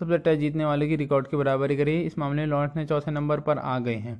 सबसे 0.00 0.18
टेस्ट 0.18 0.40
जीतने 0.40 0.64
वाले 0.64 0.88
की 0.88 0.96
रिकॉर्ड 0.96 1.26
की 1.26 1.36
बराबरी 1.36 1.76
करी। 1.76 2.00
इस 2.00 2.18
मामले 2.18 2.42
में 2.42 2.48
लॉर्ड्स 2.48 2.76
ने 2.76 2.84
चौथे 2.86 3.10
नंबर 3.10 3.40
पर 3.40 3.58
आ 3.58 3.78
गए 3.78 3.94
हैं। 3.94 4.14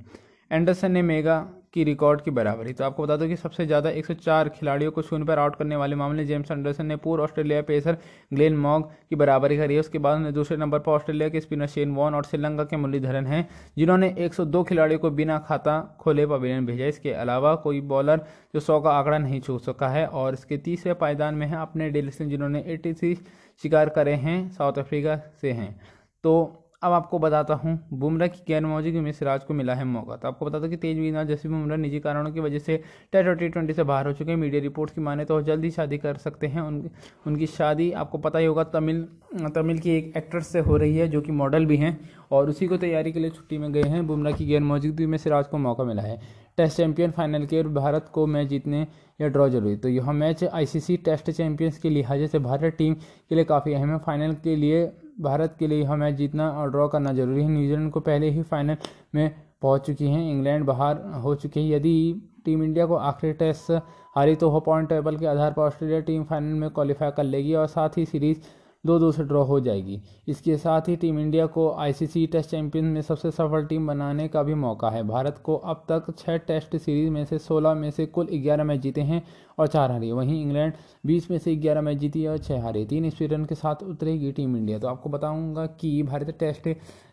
एंडरसन 0.50 0.92
ने 0.92 1.02
मेगा 1.02 1.36
की 1.74 1.84
रिकॉर्ड 1.84 2.20
की 2.20 2.30
बराबरी। 2.30 2.72
तो 2.72 2.84
आपको 2.84 3.02
बता 3.02 3.16
दो 3.16 3.26
कि 3.28 3.36
सबसे 3.36 3.66
ज़्यादा 3.66 3.90
104 3.92 4.48
खिलाड़ियों 4.50 4.90
को 4.92 5.02
शून्य 5.02 5.26
पर 5.26 5.38
आउट 5.38 5.56
करने 5.56 5.76
वाले 5.76 5.96
मामले 5.96 6.24
जेम्स 6.24 6.50
एंडरसन 6.50 6.86
ने 6.86 6.96
पूर्व 6.98 7.22
ऑस्ट्रेलिया 7.22 7.62
पेसर 7.62 7.96
ग्लेन 8.32 8.56
मॉग 8.58 8.90
की 9.10 9.16
बराबरी 9.16 9.56
करी 9.56 9.74
है। 9.74 9.80
उसके 9.80 9.98
बाद 9.98 10.16
उन्हें 10.16 10.32
दूसरे 10.34 10.56
नंबर 10.56 10.78
पर 10.78 10.92
ऑस्ट्रेलिया 10.92 11.28
के 11.28 11.40
स्पिनर 11.40 11.66
शेन 11.68 11.94
वॉन 11.94 12.14
और 12.14 12.24
श्रीलंका 12.24 12.64
के 12.64 12.76
मुरलीधरन 12.76 13.26
हैं, 13.26 13.48
जिन्होंने 13.76 14.14
102 14.18 14.64
खिलाड़ियों 14.64 15.00
को 15.00 15.10
बिना 15.12 15.38
खाता 15.48 15.78
खोले 16.00 16.26
पवेलियन 16.26 16.66
भेजा 16.66 16.86
इसके 16.86 17.12
अलावा 17.14 17.54
कोई 17.60 17.80
बॉलर 17.82 18.24
जो 18.54 18.60
सौ 18.60 18.80
का 18.80 18.90
आंकड़ा 18.90 19.18
नहीं 19.18 19.40
छू 19.40 19.58
सका 19.60 19.88
है 19.88 20.06
और 20.08 20.34
इसके 20.34 20.56
तीसरे 20.58 20.94
पायदान 20.96 21.34
में 21.34 21.46
है 21.46 21.56
अपने 21.58 21.90
डेलिसन 21.90 22.28
जिन्होंने 22.28 22.64
एटी 22.68 23.14
शिकार 23.62 23.88
करे 23.90 24.12
हैं, 24.16 24.48
साउथ 24.50 24.78
अफ्रीका 24.78 25.16
से 25.40 25.50
हैं। 25.52 25.80
तो 26.24 26.59
अब 26.82 26.92
आपको 26.92 27.18
बताता 27.18 27.54
हूँ 27.54 27.78
बुमराह 27.92 28.28
की 28.28 28.42
गैर 28.48 28.64
मौजूदगी 28.66 29.00
में 29.00 29.10
सिराज 29.12 29.42
को 29.44 29.54
मिला 29.54 29.74
है 29.74 29.84
मौका। 29.84 30.16
तो 30.16 30.28
आपको 30.28 30.46
बता 30.46 30.58
दो 30.58 30.68
कि 30.68 30.76
तेज 30.76 30.98
गेंदबाज 30.98 31.26
जैसे 31.28 31.48
बुमराह 31.48 31.78
निजी 31.78 31.98
कारणों 32.00 32.30
की 32.32 32.40
वजह 32.40 32.58
से 32.58 32.76
टेस्ट 33.12 33.28
और 33.28 33.34
टी 33.36 33.48
ट्वेंटी 33.48 33.72
से 33.72 33.82
बाहर 33.82 34.06
हो 34.06 34.12
चुके 34.12 34.30
हैं। 34.30 34.38
मीडिया 34.38 34.62
रिपोर्ट्स 34.62 34.94
की 34.94 35.00
माने 35.00 35.24
तो 35.24 35.34
वो 35.34 35.42
जल्दी 35.42 35.70
शादी 35.70 35.98
कर 35.98 36.16
सकते 36.16 36.46
हैं। 36.46 36.62
उन, 36.62 36.90
उनकी 37.26 37.46
शादी 37.48 37.90
आपको 37.92 38.18
पता 38.18 38.38
ही 38.38 38.46
होगा 38.46 38.64
तमिल 38.72 39.06
तमिल 39.54 39.78
की 39.78 39.90
एक 39.90 40.12
एक्ट्रेस 40.16 40.46
से 40.46 40.60
हो 40.60 40.76
रही 40.76 40.96
है 40.96 41.08
जो 41.08 41.20
कि 41.20 41.32
मॉडल 41.32 41.66
भी 41.66 41.76
हैं 41.76 41.98
और 42.32 42.48
उसी 42.50 42.66
को 42.66 42.76
तैयारी 42.76 43.12
के 43.12 43.20
लिए 43.20 43.30
छुट्टी 43.30 43.58
में 43.58 43.72
गए 43.72 43.82
हैं। 43.82 44.06
बुमराह 44.06 44.32
की 44.32 44.46
गैर 44.46 44.60
मौजूदगी 44.62 45.06
में 45.06 45.18
सिराज 45.18 45.46
को 45.46 45.58
मौका 45.58 45.84
मिला 45.84 46.02
है। 46.02 46.18
टेस्ट 46.56 46.76
चैंपियन 46.76 47.10
फाइनल 47.10 47.44
के 47.46 47.62
भारत 47.64 48.08
को 48.12 48.26
मैच 48.26 48.48
जीतने 48.48 48.86
या 49.20 49.28
ड्रॉ 49.28 49.48
ज़रूरी। 49.48 49.76
तो 49.76 49.88
यह 49.88 50.10
मैच 50.12 50.44
आईसीसी 50.44 50.96
टेस्ट 50.96 51.30
चैंपियंस 51.30 51.78
के 51.78 51.90
लिहाजे 51.90 52.26
से 52.26 52.38
भारत 52.38 52.74
टीम 52.78 52.94
के 52.94 53.34
लिए 53.34 53.44
काफ़ी 53.44 53.74
अहम 53.74 53.90
है। 53.90 53.98
फाइनल 53.98 54.34
के 54.44 54.56
लिए 54.56 54.84
भारत 55.20 55.56
के 55.58 55.66
लिए 55.66 55.82
यह 55.82 55.94
मैच 55.96 56.14
जीतना 56.14 56.50
और 56.50 56.70
ड्रॉ 56.70 56.88
करना 56.88 57.12
ज़रूरी 57.12 57.42
है। 57.42 57.48
न्यूजीलैंड 57.48 57.90
को 57.92 58.00
पहले 58.00 58.30
ही 58.30 58.42
फाइनल 58.42 58.76
में 59.14 59.30
पहुँच 59.62 59.86
चुकी 59.86 60.06
हैं। 60.06 60.30
इंग्लैंड 60.30 60.64
बाहर 60.64 61.02
हो 61.22 61.34
चुकी 61.34 61.60
है। 61.60 61.76
यदि 61.76 62.22
टीम 62.44 62.62
इंडिया 62.62 62.86
को 62.86 62.94
आखिरी 62.94 63.32
टेस्ट 63.32 63.72
हारी 64.16 64.34
तो 64.34 64.48
हो 64.50 64.60
पॉइंट 64.60 64.88
टेबल 64.88 65.16
के 65.16 65.26
आधार 65.26 65.52
पर 65.52 65.62
ऑस्ट्रेलिया 65.62 66.00
टीम 66.00 66.24
फाइनल 66.24 66.58
में 66.58 66.70
क्वालिफाई 66.70 67.10
कर 67.10 67.24
लेगी 67.24 67.54
और 67.54 67.66
साथ 67.66 67.98
ही 67.98 68.04
सीरीज़ 68.06 68.38
दो 68.86 68.98
दो 68.98 69.10
से 69.12 69.24
ड्रॉ 69.24 69.42
हो 69.44 69.58
जाएगी। 69.60 70.00
इसके 70.28 70.56
साथ 70.56 70.88
ही 70.88 70.96
टीम 70.96 71.18
इंडिया 71.18 71.46
को 71.46 71.70
आईसीसी 71.72 72.26
टेस्ट 72.26 72.50
चैंपियन 72.50 72.84
में 72.84 73.00
सबसे 73.02 73.30
सफल 73.30 73.64
टीम 73.64 73.86
बनाने 73.86 74.28
का 74.28 74.42
भी 74.42 74.54
मौका 74.54 74.90
है। 74.90 75.02
भारत 75.02 75.40
को 75.44 75.56
अब 75.56 75.84
तक 75.88 76.06
छः 76.18 76.36
टेस्ट 76.36 76.76
सीरीज़ 76.76 77.10
में 77.10 77.24
से 77.24 77.38
16 77.38 77.74
में 77.74 77.90
से 77.90 78.06
कुल 78.06 78.26
11 78.26 78.64
मैच 78.64 78.80
जीते 78.80 79.00
हैं 79.00 79.22
और 79.60 79.66
चार 79.66 79.90
हारे 79.90 80.10
वहीं 80.12 80.40
इंग्लैंड 80.42 80.72
20 81.06 81.30
में 81.30 81.38
से 81.38 81.54
11 81.56 81.80
मैच 81.80 81.98
जीती 81.98 82.22
है 82.22 82.28
और 82.28 82.38
छः 82.38 82.62
हारे। 82.62 82.84
तीन 82.84 83.08
स्पीड 83.10 83.32
रन 83.32 83.44
के 83.44 83.54
साथ 83.54 83.82
उतरेगी 83.82 84.32
टीम 84.32 84.56
इंडिया। 84.56 84.78
तो 84.78 84.88
आपको 84.88 85.10
बताऊँगा 85.10 85.66
कि 85.80 86.02
भारतीय 86.02 86.34
टेस्ट 86.40 86.68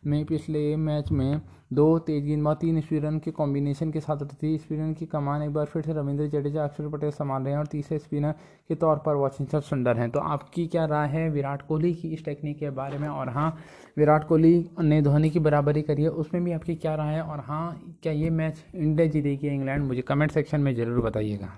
में 0.07 0.23
पिछले 0.25 0.75
मैच 0.77 1.11
में 1.11 1.41
दो 1.73 1.97
तेज 1.99 2.23
गेंदबाज 2.25 2.57
तीन 2.57 2.79
स्पीड 2.81 3.05
रन 3.05 3.17
के 3.19 3.31
कॉम्बिनेशन 3.31 3.91
के 3.91 3.99
साथ 3.99 4.21
उतरी। 4.21 4.57
स्पीड 4.57 4.79
रन 4.79 4.93
की 4.93 5.05
कमान 5.05 5.41
एक 5.43 5.53
बार 5.53 5.65
फिर 5.65 5.81
से 5.81 5.93
रविंद्र 5.93 6.27
जडेजा, 6.27 6.63
अक्षर 6.63 6.87
पटेल 6.89 7.11
संभाल 7.11 7.43
रहे 7.43 7.51
हैं 7.51 7.59
और 7.59 7.65
तीसरे 7.65 7.99
स्पिनर 7.99 8.31
के 8.69 8.75
तौर 8.75 9.01
पर 9.05 9.15
वॉशिंगटन 9.15 9.59
सुंदर 9.59 9.97
हैं। 9.97 10.09
तो 10.11 10.19
आपकी 10.19 10.67
क्या 10.67 10.85
राय 10.85 11.07
है 11.09 11.29
विराट 11.29 11.61
कोहली 11.61 11.93
की 11.93 12.13
इस 12.13 12.25
टेक्निक 12.25 12.59
के 12.59 12.69
बारे 12.71 12.97
में? 12.97 13.07
और 13.09 13.29
हाँ 13.29 13.55
विराट 13.97 14.27
कोहली 14.27 14.69
ने 14.81 15.01
धोनी 15.01 15.29
की 15.29 15.39
बराबरी 15.39 15.81
करी 15.81 16.03
है, 16.03 16.09
उसमें 16.09 16.43
भी 16.43 16.51
आपकी 16.51 16.75
क्या 16.75 16.95
राय 16.95 17.13
है? 17.13 17.21
और 17.21 17.39
हाँ 17.39 17.97
क्या 18.03 18.13
ये 18.13 18.29
मैच 18.29 18.65
इंडिया 18.75 19.07
जीतेगी 19.07 19.47
इंग्लैंड? 19.47 19.85
मुझे 19.85 20.01
कमेंट 20.01 20.31
सेक्शन 20.31 20.61
में 20.61 20.75
ज़रूर 20.75 21.05
बताइएगा। 21.05 21.57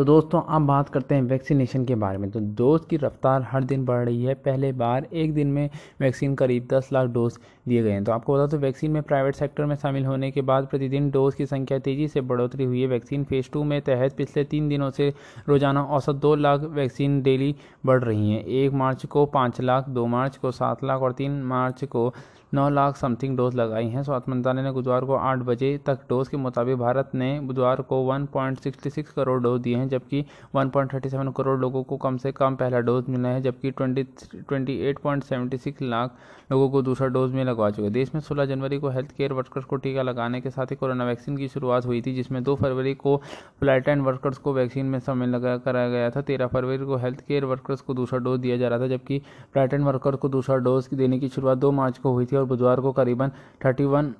तो 0.00 0.04
दोस्तों, 0.04 0.40
अब 0.48 0.66
बात 0.66 0.88
करते 0.88 1.14
हैं 1.14 1.22
वैक्सीनेशन 1.22 1.84
के 1.84 1.94
बारे 1.94 2.18
में। 2.18 2.30
तो 2.30 2.40
डोज 2.56 2.84
की 2.90 2.96
रफ्तार 2.96 3.42
हर 3.42 3.64
दिन 3.64 3.84
बढ़ 3.84 4.04
रही 4.04 4.24
है। 4.24 4.34
पहले 4.34 4.70
बार 4.72 5.06
एक 5.12 5.34
दिन 5.34 5.46
में 5.46 5.68
वैक्सीन 6.00 6.34
करीब 6.34 6.68
10 6.70 6.88
लाख 6.92 7.08
डोज 7.08 7.38
दिए 7.68 7.82
गए 7.82 7.90
हैं। 7.90 8.04
तो 8.04 8.12
आपको 8.12 8.34
बता 8.34 8.46
तो 8.46 8.58
वैक्सीन 8.58 8.90
में 8.90 9.02
प्राइवेट 9.02 9.34
सेक्टर 9.34 9.64
में 9.64 9.74
शामिल 9.76 10.06
होने 10.06 10.30
के 10.30 10.42
बाद 10.42 10.66
प्रतिदिन 10.66 11.10
डोज 11.10 11.34
की 11.34 11.46
संख्या 11.46 11.78
तेज़ी 11.78 12.08
से 12.08 12.20
बढ़ोतरी 12.22 12.64
हुई 12.64 12.80
है। 12.80 12.86
वैक्सीन 12.86 13.24
फ़ेज़ 13.24 13.50
टू 13.52 13.64
में 13.64 13.80
तहत 13.82 14.16
पिछले 14.16 14.44
तीन 14.44 14.68
दिनों 14.68 14.90
से 14.90 15.12
रोज़ाना 15.48 15.82
औसत 15.84 16.14
दो 16.16 16.34
लाख 16.36 16.60
वैक्सीन 16.72 17.22
डेली 17.22 17.54
बढ़ 17.86 18.02
रही 18.04 18.30
हैं। 18.30 18.44
एक 18.44 18.72
मार्च 18.74 19.06
को 19.06 19.26
पाँच 19.28 19.60
लाख, 19.60 19.88
दो 19.88 20.06
मार्च 20.06 20.36
को 20.36 20.50
सात 20.52 20.84
लाख 20.84 21.02
और 21.02 21.12
तीन 21.12 21.42
मार्च 21.44 21.84
को 21.84 22.12
नौ 22.52 22.68
लाख 22.70 22.96
समथिंग 22.96 23.36
डोज 23.36 23.54
लगाई 23.54 23.88
हैं। 23.88 24.02
स्वास्थ्य 24.02 24.30
मंत्रालय 24.32 24.62
ने 24.62 24.70
बुधवार 24.72 25.04
को 25.04 25.14
आठ 25.16 25.38
बजे 25.40 25.76
तक 25.86 25.98
डोज 26.08 26.28
के 26.28 26.36
मुताबिक 26.36 26.76
भारत 26.76 27.10
ने 27.14 27.28
बुधवार 27.40 27.80
को 27.82 28.02
1.66 28.06 29.10
करोड़ 29.10 29.40
डोज 29.42 29.60
दिए 29.60 29.76
हैं, 29.76 29.88
जबकि 29.88 30.24
1.37 30.56 31.32
करोड़ 31.36 31.58
लोगों 31.60 31.82
को 31.82 31.96
कम 31.96 32.16
से 32.16 32.32
कम 32.32 32.56
पहला 32.56 32.80
डोज 32.80 33.08
मिला 33.08 33.28
है, 33.28 33.40
जबकि 33.42 33.70
20 33.72 34.28
28.76 34.50 35.82
लाख 35.82 36.16
लोगों 36.52 36.68
को 36.70 36.82
दूसरा 36.82 37.08
डोज 37.08 37.32
में 37.32 37.44
लगवा 37.44 37.70
चुके 37.70 37.90
देश 37.90 38.14
में 38.14 38.20
16 38.22 38.46
जनवरी 38.46 38.78
को 38.78 38.88
हेल्थ 38.88 39.10
केयर 39.16 39.32
वर्कर्स 39.32 39.64
को 39.64 39.76
टीका 39.76 40.02
लगाने 40.02 40.40
के 40.40 40.50
साथ 40.50 40.70
ही 40.70 40.76
कोरोना 40.76 41.04
वैक्सीन 41.04 41.36
की 41.36 41.48
शुरुआत 41.48 41.86
हुई 41.86 42.00
थी, 42.02 42.14
जिसमें 42.14 42.42
दो 42.44 42.54
फरवरी 42.56 42.94
को 42.94 43.16
फ़्लाइट 43.60 43.88
एंड 43.88 44.02
वर्कर्स 44.02 44.38
को 44.38 44.52
वैक्सीन 44.52 44.86
में 44.86 44.98
शामिल 44.98 45.38
कराया 45.38 45.88
गया 45.88 46.10
था। 46.10 46.20
तेरह 46.22 46.46
फरवरी 46.48 46.84
को 46.86 46.96
हेल्थ 46.96 47.20
केयर 47.28 47.44
वर्कर्स 47.44 47.80
को 47.80 47.94
दूसरा 47.94 48.18
डोज 48.18 48.40
दिया 48.40 48.56
जा 48.56 48.68
रहा 48.68 48.78
था, 48.78 48.86
जबकि 48.88 49.18
फ़्लाइट 49.18 49.74
एंड 49.74 49.84
वर्कर 49.84 50.16
को 50.16 50.28
दूसरा 50.28 50.56
डोज 50.58 50.88
देने 50.94 51.18
की 51.18 51.28
शुरुआत 51.28 51.58
दो 51.58 51.70
मार्च 51.72 51.98
को 51.98 52.12
हुई 52.12 52.26
थी 52.26 52.36
और 52.40 52.46
बुधवार 52.46 52.80
को 52.80 52.92
करीबन 52.92 53.32
thirty 53.64 53.84
one 53.86 54.14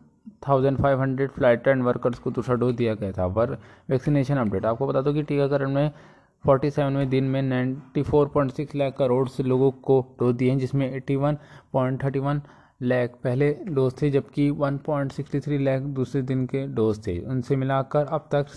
thousand 0.48 0.78
five 0.78 1.00
hundred 1.00 1.30
flight 1.30 1.68
and 1.68 1.82
workers 1.82 2.18
को 2.18 2.30
दूसरा 2.30 2.54
डोज 2.56 2.74
दिया 2.74 2.94
गया 2.94 3.12
था। 3.12 3.28
पर 3.28 3.58
वैक्सीनेशन 3.90 4.36
अपडेट 4.36 4.64
आपको 4.66 4.86
बता 4.86 5.00
दो 5.00 5.12
कि 5.12 5.22
टीकाकरण 5.22 5.70
में 5.70 5.90
फोर्टी 6.44 6.70
सेवनवें 6.70 7.08
दिन 7.10 7.24
में 7.24 7.40
ninety 7.42 8.02
four 8.02 8.28
point 8.28 8.50
six 8.52 8.74
lakh 8.74 8.94
crore 8.98 9.28
से 9.28 9.42
लोगों 9.42 9.70
को 9.70 10.00
डोज 10.20 10.34
दिए 10.34 10.50
हैं, 10.50 10.58
जिसमें 10.58 10.90
eighty 10.90 11.16
one 11.16 11.38
point 11.72 12.02
thirty 12.04 12.18
one 12.18 12.42
lakh 12.82 13.14
पहले 13.24 13.52
डोज 13.68 14.00
थे, 14.02 14.10
जबकि 14.10 14.48
1.63 14.52 15.58
लाख 15.58 15.82
दूसरे 15.96 16.22
दिन 16.22 16.44
के 16.46 16.66
डोज 16.74 17.06
थे। 17.06 17.18
उनसे 17.26 17.56
मिलाकर 17.56 18.06
अब 18.06 18.28
तक 18.32 18.48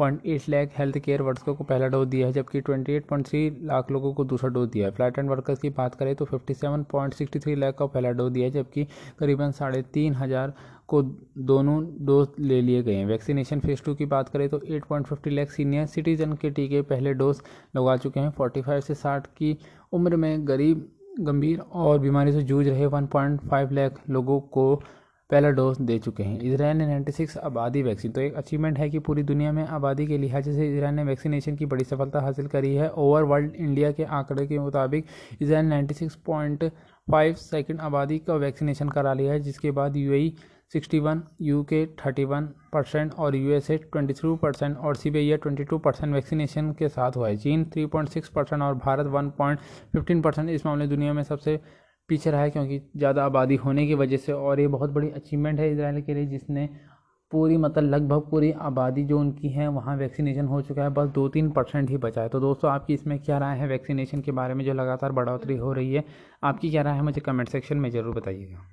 67.8 0.00 0.48
लाख 0.48 0.78
हेल्थ 0.78 0.98
केयर 0.98 1.22
वर्कर्स 1.22 1.56
को 1.56 1.64
पहला 1.64 1.86
डोज 1.88 2.08
दिया 2.08 2.26
है, 2.26 2.32
जबकि 2.32 2.60
28.3 2.60 3.58
लाख 3.62 3.90
लोगों 3.90 4.12
को 4.14 4.24
दूसरा 4.24 4.50
डोज 4.50 4.68
दिया 4.70 4.86
है। 4.86 4.92
फ़्लाइट 4.92 5.18
एंड 5.18 5.30
वर्कर्स 5.30 5.58
की 5.58 5.70
बात 5.72 5.94
करें 5.94 6.14
तो 6.16 6.24
57.63 6.26 7.56
लाख 7.56 7.74
का 7.78 7.86
पहला 7.86 8.10
डोज 8.12 8.32
दिया 8.32 8.46
है, 8.46 8.50
जबकि 8.52 8.84
करीबन 9.18 9.50
साढ़े 9.52 9.82
तीन 9.94 10.14
हज़ार 10.14 10.52
को 10.88 11.02
दोनों 11.02 11.82
डोज 12.06 12.28
ले 12.40 12.60
लिए 12.62 12.82
गए 12.82 12.94
हैं। 12.94 13.06
वैक्सीनेशन 13.06 13.60
फ़ेज़ 13.60 13.82
टू 13.84 13.94
की 13.94 14.06
बात 14.06 14.28
करें 14.28 14.48
तो 14.48 14.58
8.50 14.68 15.30
लाख 15.30 15.50
सीनियर 15.50 15.86
सिटीजन 15.88 16.32
के 16.32 16.50
टीके 16.50 16.82
पहले 16.84 17.14
डोज 17.14 17.42
लगा 17.76 17.96
चुके 17.96 18.20
हैं। 18.20 18.32
45 18.32 18.80
से 18.80 18.94
60 18.96 19.26
की 19.28 19.56
उम्र 19.92 20.16
में 20.16 20.48
गरीब, 20.48 20.88
गंभीर 21.20 21.58
और 21.58 21.98
बीमारी 21.98 22.32
से 22.32 22.42
जूझ 22.42 22.66
रहे 22.68 22.86
1.5 22.88 23.72
लाख 23.72 24.00
लोगों 24.10 24.40
को 24.40 24.82
पहला 25.30 25.50
डोज 25.50 25.80
दे 25.80 25.98
चुके 25.98 26.22
हैं। 26.22 26.38
इसराइल 26.40 26.76
ने 26.76 26.86
96 26.88 27.36
आबादी 27.38 27.82
वैक्सीन 27.82 28.12
तो 28.12 28.20
एक 28.20 28.34
अचीवमेंट 28.36 28.78
है 28.78 28.88
कि 28.90 28.98
पूरी 29.00 29.22
दुनिया 29.22 29.52
में 29.52 29.64
आबादी 29.66 30.06
के 30.06 30.18
लिहाज 30.18 30.48
से 30.48 30.68
इसराइल 30.68 30.94
ने 30.94 31.04
वैक्सीनेशन 31.04 31.56
की 31.56 31.66
बड़ी 31.66 31.84
सफलता 31.84 32.20
हासिल 32.20 32.46
करी 32.46 32.74
है। 32.74 32.88
ओवर 32.90 33.22
वर्ल्ड 33.24 33.54
इंडिया 33.56 33.92
के 33.92 34.04
आंकड़े 34.04 34.46
के 34.46 34.58
मुताबिक 34.58 35.06
इसराइल 35.40 35.66
96.5 35.66 37.36
सेकंड 37.38 37.80
आबादी 37.80 38.18
का 38.18 38.34
वैक्सीनेशन 38.36 38.88
करा 38.88 39.12
लिया 39.12 39.32
है, 39.32 39.40
जिसके 39.40 39.70
बाद 39.70 39.96
यूएई 39.96 40.34
61 40.72 41.20
यूके 41.42 41.84
31 41.98 42.46
परसेंट 42.72 43.14
और 43.14 43.36
यूएसए 43.36 43.78
23 43.96 44.36
परसेंट 44.38 44.76
और 44.76 44.96
सीबीआई 44.96 45.38
22 45.38 45.78
परसेंट 45.80 46.14
वैक्सीनेशन 46.14 46.72
के 46.72 46.88
साथ 46.88 47.16
हुआ 47.16 47.28
है। 47.28 47.36
चीन 47.36 47.64
3.6 47.76 48.28
परसेंट 48.28 48.62
और 48.62 48.74
भारत 48.76 49.06
1.15 49.08 50.22
परसेंट 50.22 50.50
इस 50.50 50.66
मामले 50.66 50.86
दुनिया 50.86 51.12
में 51.12 51.22
सबसे 51.22 51.58
पीछे 52.12 52.30
रहा 52.30 52.40
है 52.42 52.50
क्योंकि 52.50 52.80
ज़्यादा 52.96 53.24
आबादी 53.24 53.56
होने 53.58 53.86
की 53.86 53.94
वजह 53.96 54.16
से 54.18 54.32
और 54.32 54.60
ये 54.60 54.66
बहुत 54.68 54.90
बड़ी 54.92 55.10
अचीवमेंट 55.12 55.60
है 55.60 55.72
इसराइल 55.72 56.00
के 56.02 56.14
लिए 56.14 56.26
जिसने 56.28 56.68
पूरी 57.32 57.56
मतलब 57.56 57.84
लगभग 57.84 58.26
पूरी 58.30 58.50
आबादी 58.62 59.02
जो 59.04 59.18
उनकी 59.18 59.48
है 59.48 59.68
वहाँ 59.70 59.96
वैक्सीनेशन 59.96 60.46
हो 60.46 60.60
चुका 60.62 60.82
है, 60.82 60.88
बस 60.90 61.08
दो 61.10 61.28
तीन 61.28 61.50
परसेंट 61.50 61.90
ही 61.90 61.96
बचा 61.96 62.22
है। 62.22 62.28
तो 62.28 62.40
दोस्तों, 62.40 62.70
आपकी 62.70 62.94
इसमें 62.94 63.18
क्या 63.20 63.38
राय 63.38 63.56
है 63.58 63.68
वैक्सीनेशन 63.68 64.20
के 64.20 64.32
बारे 64.32 64.54
में 64.54 64.64
जो 64.64 64.72
लगातार 64.74 65.12
बढ़ोतरी 65.12 65.56
हो 65.56 65.72
रही 65.72 65.94
है, 65.94 66.04
आपकी 66.44 66.70
क्या 66.70 66.82
राय 66.82 66.94
है 66.94 67.02
मुझे 67.02 67.20
कमेंट 67.20 67.48
सेक्शन 67.48 67.76
में 67.76 67.90
ज़रूर 67.90 68.14
बताइएगा। 68.14 68.66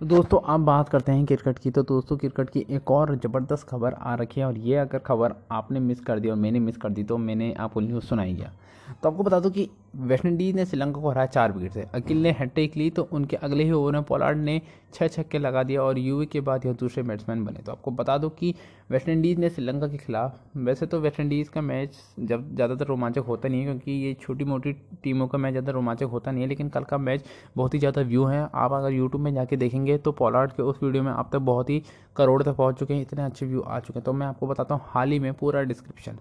तो 0.00 0.06
दोस्तों 0.06 0.40
आप 0.44 0.60
बात 0.60 0.88
करते 0.88 1.12
हैं 1.12 1.24
क्रिकेट 1.26 1.58
की। 1.58 1.70
तो 1.70 1.82
दोस्तों 1.84 2.16
क्रिकेट 2.16 2.50
की 2.50 2.66
एक 2.70 2.90
और 2.90 3.14
ज़बरदस्त 3.16 3.68
खबर 3.68 3.92
आ 3.92 4.14
रखी 4.14 4.40
है 4.40 4.46
और 4.46 4.58
ये 4.58 4.76
अगर 4.78 4.98
खबर 5.00 5.34
आपने 5.52 5.80
मिस 5.80 6.00
कर 6.02 6.20
दी 6.20 6.28
और 6.28 6.36
मैंने 6.36 6.60
मिस 6.60 6.76
कर 6.76 6.90
दी 6.90 7.04
तो 7.04 7.18
मैंने 7.20 7.52
आपको 7.58 7.80
न्यूज़ 7.80 8.04
सुनाई 8.04 8.34
गया। 8.34 8.52
तो 8.92 9.08
आपको 9.08 9.22
बता 9.22 9.38
दूँ 9.40 9.50
कि 9.50 9.68
वेस्ट 9.94 10.26
इंडीज़ 10.26 10.56
ने 10.56 10.64
श्रीलंका 10.66 11.00
को 11.00 11.10
हराया 11.10 11.26
चार 11.26 11.52
विकेट 11.52 11.72
से 11.72 11.86
अकिल 11.94 12.22
ने 12.22 12.30
हैट्रिक 12.30 12.76
ली 12.76 12.88
तो 12.90 13.02
उनके 13.12 13.36
अगले 13.36 13.64
ही 13.64 13.72
ओवर 13.72 13.92
में 13.92 14.02
पोलार्ड 14.02 14.38
ने 14.38 14.60
छः 14.94 15.08
छक्के 15.08 15.38
लगा 15.38 15.62
दिया 15.62 15.82
और 15.82 15.98
यूवी 15.98 16.26
के 16.26 16.40
बाद 16.40 16.66
यह 16.66 16.72
दूसरे 16.72 17.02
बैट्समैन 17.02 17.44
बने। 17.44 17.58
तो 17.58 17.72
आपको 17.72 17.90
बता 17.90 18.16
दो 18.18 18.28
कि 18.30 18.54
वेस्ट 18.90 19.08
इंडीज़ 19.08 19.38
ने 19.38 19.50
श्रीलंका 19.50 19.88
के 19.88 19.96
खिलाफ, 19.96 20.38
वैसे 20.56 20.86
तो 20.86 21.00
वेस्ट 21.00 21.20
इंडीज़ 21.20 21.50
का 21.50 21.60
मैच 21.60 21.96
जब 22.20 22.54
ज़्यादातर 22.54 22.86
रोमांचक 22.86 23.24
होता 23.28 23.48
नहीं 23.48 23.60
है, 23.60 23.66
क्योंकि 23.66 23.92
ये 23.92 24.14
छोटी 24.20 24.44
मोटी 24.44 24.72
टीमों 25.02 25.26
का 25.28 25.38
मैच 25.38 25.52
ज़्यादा 25.52 25.72
रोमांचक 25.72 26.06
होता 26.06 26.30
नहीं 26.30 26.42
है, 26.42 26.48
लेकिन 26.48 26.68
कल 26.68 26.84
का 26.84 26.98
मैच 26.98 27.24
बहुत 27.56 27.74
ही 27.74 27.78
ज़्यादा 27.78 28.02
व्यू 28.02 28.24
है। 28.24 28.48
आप 28.54 28.72
अगर 28.72 28.92
यूट्यूब 28.92 29.22
में 29.22 29.32
जाके 29.34 29.56
देखेंगे 29.56 29.98
तो 29.98 30.12
पोलार्ड 30.12 30.52
के 30.52 30.62
उस 30.62 30.82
वीडियो 30.82 31.02
में 31.02 31.12
आप 31.12 31.30
तक 31.32 31.38
बहुत 31.40 31.70
ही 31.70 31.82
करोड़ 32.16 32.42
तक 32.42 32.52
पहुँच 32.52 32.78
चुके 32.78 32.94
हैं, 32.94 33.02
इतने 33.02 33.22
अच्छे 33.22 33.46
व्यू 33.46 33.60
आ 33.60 33.80
चुके 33.80 33.98
हैं। 33.98 34.04
तो 34.04 34.12
मैं 34.12 34.26
आपको 34.26 34.46
बताता 34.46 34.74
हूँ 34.74 34.82
हाल 34.86 35.12
ही 35.12 35.18
में 35.18 35.32
पूरा 35.34 35.62
डिस्क्रिप्शन 35.64 36.18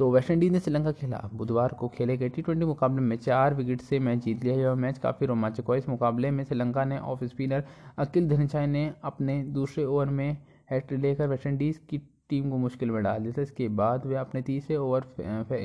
तो 0.00 0.10
वेस्ट 0.10 0.30
इंडीज़ 0.30 0.52
ने 0.52 0.60
श्रीलंका 0.60 0.90
के 0.92 1.00
खिलाफ 1.00 1.32
बुधवार 1.34 1.72
को 1.78 1.88
खेले 1.88 2.16
गए 2.16 2.28
टी 2.28 2.42
ट्वेंटी 2.42 2.66
मुकाबले 2.66 3.00
में 3.00 3.16
चार 3.16 3.54
विकेट 3.54 3.80
से 3.80 3.98
मैच 3.98 4.22
जीत 4.24 4.44
लिया। 4.44 4.54
यह 4.56 4.74
मैच 4.74 4.98
काफ़ी 4.98 5.26
रोमांचक 5.26 5.66
हुआ। 5.68 5.76
इस 5.76 5.88
मुकाबले 5.88 6.30
में 6.30 6.42
श्रीलंका 6.44 6.84
ने 6.84 6.98
ऑफ़ 6.98 7.24
स्पिनर 7.24 7.64
अकिल 7.98 8.28
धनचाई 8.28 8.66
ने 8.66 8.92
अपने 9.04 9.42
दूसरे 9.52 9.84
ओवर 9.84 10.06
में 10.08 10.36
हैट्रिक 10.70 11.00
लेकर 11.00 11.28
वेस्ट 11.28 11.46
इंडीज़ 11.46 11.78
की 11.88 11.98
टीम 12.30 12.50
को 12.50 12.56
मुश्किल 12.58 12.90
में 12.90 13.02
डाल 13.02 13.20
दिया 13.20 13.32
था 13.32 13.42
इसके 13.42 13.68
बाद 13.74 14.06
वे 14.06 14.14
अपने 14.16 14.42
तीसरे 14.42 14.76
ओवर 14.76 15.04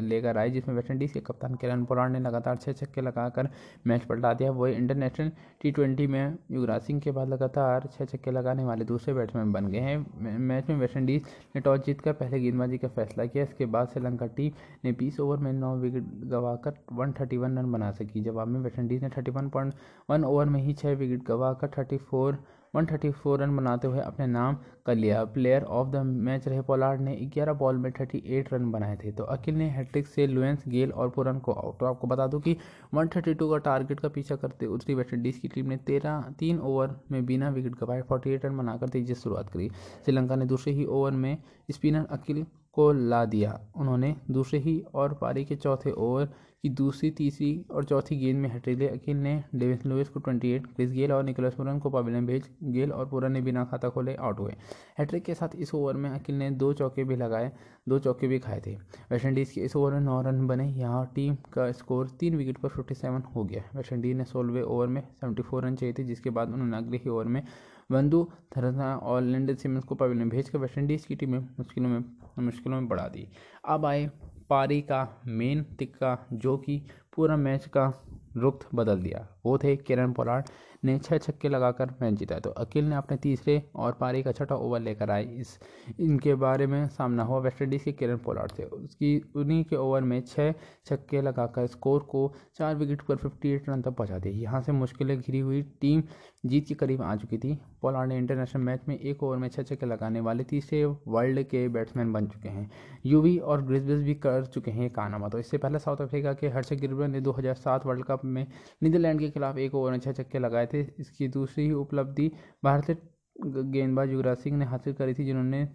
लेकर 0.04 0.38
आए, 0.38 0.50
जिसमें 0.50 0.76
वेस्टइंडीज़ 0.76 1.14
के 1.14 1.20
कप्तान 1.22 1.56
किरण 1.56 1.84
पोलार्ड 1.86 2.14
ने 2.14 2.20
लगातार 2.20 2.58
छः 2.58 2.74
छक्के 2.74 3.02
लगाकर 3.02 3.50
मैच 3.88 4.04
पलटा 4.06 4.34
दिया। 4.34 4.52
वही 4.52 4.74
इंटरनेशनल 4.74 5.32
टी 5.62 5.72
ट्वेंटी 5.72 6.08
में 6.08 6.38
युवराज 6.52 6.82
सिंह 6.82 7.00
के 7.00 7.12
बाद 7.12 7.30
लगातार 7.30 7.88
छः 7.94 8.06
छक्के 8.06 8.32
लगाने 8.32 8.64
वाले 8.66 8.86
दूसरे 8.86 9.14
बैट्समैन 9.14 9.52
बन 9.52 9.68
गए 9.68 9.80
हैं। 9.80 10.38
मैच 10.40 10.70
में 10.70 10.76
वेस्टइंडीज़ 10.78 11.24
ने 11.56 11.62
टॉस 11.62 11.80
जीतकर 11.86 12.14
पहले 12.14 12.40
गेंदबाजी 12.40 12.78
का 12.78 12.88
फैसला 12.90 13.26
किया। 13.26 13.44
इसके 13.44 13.66
बाद 13.68 13.88
श्रीलंका 13.94 14.28
टीम 14.28 14.52
ने 14.86 14.92
बीस 14.94 15.20
ओवर 15.20 15.38
में 15.38 15.52
नौ 15.54 15.76
विकेट 15.78 16.04
गंवाकर 16.26 16.78
वन 16.94 17.14
थर्टी 17.20 17.38
वन 17.38 17.58
रन 17.60 17.72
बना 17.72 17.92
सकी। 17.94 18.22
जवाब 18.22 18.48
में 18.48 18.60
वेस्टइंडीज़ 18.60 19.04
ने 19.04 19.10
thirty 19.18 19.32
one 19.32 19.50
point 19.50 19.74
one 20.10 20.24
over 20.26 20.46
में 20.46 20.60
ही 20.62 20.74
छः 20.74 20.96
विकेट 20.96 21.24
गंवाकर 21.28 21.72
थर्टी 21.78 21.98
फोर 22.00 22.38
134 22.76 23.38
रन 23.38 23.56
बनाते 23.58 23.88
हुए 23.88 24.00
अपने 24.00 24.28
नाम 24.28 24.58
कर 24.86 24.96
लिया। 24.96 25.24
प्लेयर 25.26 25.64
ऑफ़ 25.64 25.90
द 25.90 25.96
मैच 25.96 26.48
रहे 26.48 26.62
पोलार्ड 26.62 27.02
ने 27.02 27.16
11 27.36 27.54
बॉल 27.54 27.78
में 27.78 27.92
38 27.92 28.52
रन 28.54 28.72
बनाए 28.72 28.98
थे। 29.04 29.12
तो 29.12 29.24
अखिल 29.26 29.56
ने 29.56 29.70
हैट्रिक 29.70 30.08
से 30.08 30.28
लुएंस, 30.28 30.64
गेल 30.68 30.92
और 30.92 31.10
पुरन 31.10 31.40
को 31.40 31.52
आउट। 31.52 31.80
तो 31.80 31.86
आपको 31.86 32.08
बता 32.08 32.28
दूँ 32.28 32.42
कि 32.42 32.58
132 32.96 33.50
का 33.52 33.58
टारगेट 33.66 34.00
का 34.00 34.10
पीछा 34.10 34.36
करते 34.36 34.66
उत्तरी 34.66 34.96
वेस्ट 34.96 35.14
इंडीज़ 35.14 35.40
की 35.40 35.48
टीम 35.48 35.66
ने 35.66 35.78
तेरह 35.78 36.34
तीन 36.40 36.60
ओवर 36.60 36.96
में 37.12 37.26
बिना 37.26 37.50
विकेट 37.50 37.76
गवाए 37.76 38.02
48 38.02 38.46
रन 38.46 38.58
बनाकर 38.58 38.90
तेज़ी 38.90 39.14
से 39.14 39.22
शुरुआत 39.22 39.50
करी। 39.50 39.70
श्रीलंका 40.06 40.36
ने 40.36 40.46
दूसरे 40.46 40.74
ही 40.74 40.86
ओवर 40.86 41.12
में 41.12 41.38
स्पिनर 41.72 42.06
अकिल 42.12 42.46
को 42.76 42.92
ला 42.94 43.26
दिया। 43.26 43.60
उन्होंने 43.76 44.16
दूसरे 44.32 44.60
ही 44.60 44.80
और 44.94 45.14
पारी 45.14 45.46
के 45.46 45.56
चौथे 45.56 45.92
ओवर 45.92 46.26
की 46.64 46.70
दूसरी, 46.70 47.10
तीसरी 47.12 47.66
और 47.72 47.84
चौथी 47.84 48.16
गेंद 48.18 48.40
में 48.40 48.50
हैट्रिक 48.50 48.78
ली। 48.80 48.88
अकिल 48.88 49.18
ने 49.18 49.44
डेविस 49.56 49.86
लुइस 49.86 50.10
को 50.10 50.20
28 50.20 50.66
क्रिस 50.66 50.92
गेल 50.92 51.12
और 51.12 51.24
निकोलस 51.24 51.54
पुरन 51.54 51.80
को 51.80 51.90
पवेलियन 51.90 52.26
भेज 52.26 52.50
गेल 52.64 52.92
और 52.92 53.06
पुरन 53.10 53.32
ने 53.32 53.42
बिना 53.42 53.64
खाता 53.64 53.90
खोले 53.90 54.16
आउट 54.16 54.40
हुए। 54.40 54.54
हैट्रिक 55.00 55.24
के 55.24 55.34
साथ 55.34 55.56
इस 55.56 55.74
ओवर 55.76 55.94
में 55.94 56.10
अकिल 56.10 56.36
ने 56.36 56.50
दो 56.52 56.74
चौके 56.74 57.04
भी 57.04 57.16
लगाए, 57.16 57.52
दो 57.90 58.00
चौके 58.00 58.28
भी 58.28 58.40
खाए 58.40 58.62
थे। 58.68 58.76
वेस्टइंडीज़ 59.12 59.54
के 59.54 59.62
इस 59.62 59.76
ओवर 59.76 59.92
में 59.92 60.00
नौ 60.00 60.22
रन 60.22 60.48
बने। 60.48 60.68
यहाँ 60.70 61.12
टीम 61.16 61.36
का 61.36 61.72
स्कोर 61.72 62.08
तीन 62.08 62.36
विकेट 62.36 62.58
पर 62.58 62.70
फिफ्टी 62.70 63.08
हो 63.36 63.44
गया। 63.44 63.64
वेस्टइंडीज़ 63.76 64.18
ने 64.18 64.24
सोलहवें 64.24 64.64
ओवर 64.64 64.88
में 64.88 65.02
सेवेंटी 65.02 65.44
रन 65.54 65.76
चाहिए 65.76 65.94
थे, 65.94 66.04
जिसके 66.04 66.30
बाद 66.30 66.50
उन्होंने 66.50 66.78
अगले 66.78 66.98
ही 66.98 67.10
ओवर 67.10 67.26
में 67.26 67.44
बंधु 67.92 68.32
थरना 68.58 68.96
और 68.96 69.22
लिंडन 69.22 69.56
सिमंस 69.56 69.84
को 69.84 69.96
पवेलियन 69.96 70.30
भेजकर 70.30 70.58
वेस्टइंडीज़ 70.58 71.08
की 71.08 71.16
टीम 71.16 71.32
में 71.32 71.40
मुश्किलों 71.40 71.90
में 71.90 72.04
मुश्किलों 72.40 72.82
में 72.82 72.90
बढ़ा 72.90 73.08
दी। 73.08 73.28
अब 73.66 73.86
आए 73.86 74.12
पारी 74.50 74.82
का 74.82 75.22
मेन 75.28 75.64
तिक्का, 75.64 76.28
जो 76.34 76.58
कि 76.58 76.86
पूरा 77.16 77.38
मैच 77.38 77.66
का 77.68 78.04
रुख 78.38 78.76
बदल 78.76 79.02
दिया। 79.02 79.28
वो 79.46 79.58
थे 79.58 79.76
किरण 79.78 80.12
पोलार्ड 80.12 80.46
ने 80.84 80.98
छः 81.00 81.18
छक्के 81.18 81.50
लगाकर 81.50 81.94
मैच 82.02 82.14
जीता। 82.14 82.40
तो 82.40 82.50
अकिल 82.50 82.86
ने 82.86 82.96
अपने 82.96 83.18
तीसरे 83.18 83.62
और 83.76 83.94
पारी 83.94 84.22
का 84.24 84.32
छठा 84.32 84.56
ओवर 84.56 84.80
लेकर 84.80 85.12
आए। 85.12 85.24
इस, 85.24 85.58
इनके 86.00 86.36
बारे 86.36 86.68
में 86.68 86.88
सामना 86.88 87.24
हुआ 87.24 87.40
वेस्टइंडीज़ 87.40 87.84
के 87.84 87.92
किरण 87.92 88.18
पोलार्ड 88.18 88.52
से। 88.52 88.64
उसकी, 88.64 89.22
उन्हीं 89.36 89.64
के 89.64 89.76
ओवर 89.76 90.02
में 90.02 90.20
छः 90.22 90.54
छक्के 90.86 91.22
लगाकर 91.22 91.68
स्कोर 91.68 92.00
को 92.02 92.32
चार 92.56 92.76
विकेट 92.76 93.02
पर 93.02 93.16
फिफ्टी 93.16 93.52
एट 93.52 93.70
रन 93.70 93.82
तक 93.82 93.92
पहुँचा 93.92 94.18
दिया 94.18 94.42
यहाँ 94.42 94.62
से 94.62 94.72
मुश्किलें 94.72 95.20
घिरी 95.20 95.40
हुई। 95.40 95.62
टीम 95.82 96.04
जीत 96.46 96.68
के 96.68 96.74
करीब 96.74 97.02
आ 97.02 97.16
चुकी 97.16 97.38
थी। 97.38 97.54
पोलार्ड 97.82 98.10
ने 98.10 98.18
इंटरनेशनल 98.18 98.62
मैच 98.62 98.82
में 98.88 98.98
एक 99.00 99.24
ओवर 99.24 99.38
में 99.38 99.48
छः 99.50 99.64
छक्के 99.64 99.86
लगाने 99.86 100.20
वाले 100.20 100.44
तीसरे 100.44 100.84
वर्ल्ड 100.86 101.44
के 101.44 101.68
बैट्समैन 101.68 102.12
बन 102.14 102.28
चुके 102.28 102.50
हैं। 102.50 102.70
यूवी 103.06 103.38
और 103.38 103.62
ग्रिजबिस 103.62 104.04
भी 104.04 104.14
कर 104.16 104.46
चुके 104.46 104.72
हैं 104.72 104.90
कानामा 104.90 105.30
तो 105.30 105.40
इससे 105.40 105.58
पहले 105.58 105.80
साउथ 105.80 106.02
अफ्रीका 106.02 106.34
के 106.34 106.48
हर्षक 106.48 106.76
गिरबर 106.76 107.08
ने 107.08 107.22
2007 107.22 107.86
वर्ल्ड 107.86 108.06
कप 108.06 108.26
में 108.26 108.46
नीदरलैंड 108.84 109.20
के 109.20 109.30
खिलाफ 109.36 109.58
एक 109.58 109.76
ओवर 109.76 109.92
में 109.92 110.00
छः 110.00 110.12
छक्के 110.14 110.40
लगाए 110.40 110.68
थे। 110.74 110.82
इसकी 111.00 111.28
दूसरी 111.30 111.72
उपलब्धि 111.74 112.32
भारतीय 112.64 112.98
गेंदबाज 113.38 114.12
युवराज 114.12 114.38
सिंह 114.38 114.58
ने 114.58 114.66
हासिल 114.66 114.94
करी 114.94 115.14
थी, 115.14 115.26
जिन्होंने 115.26 115.68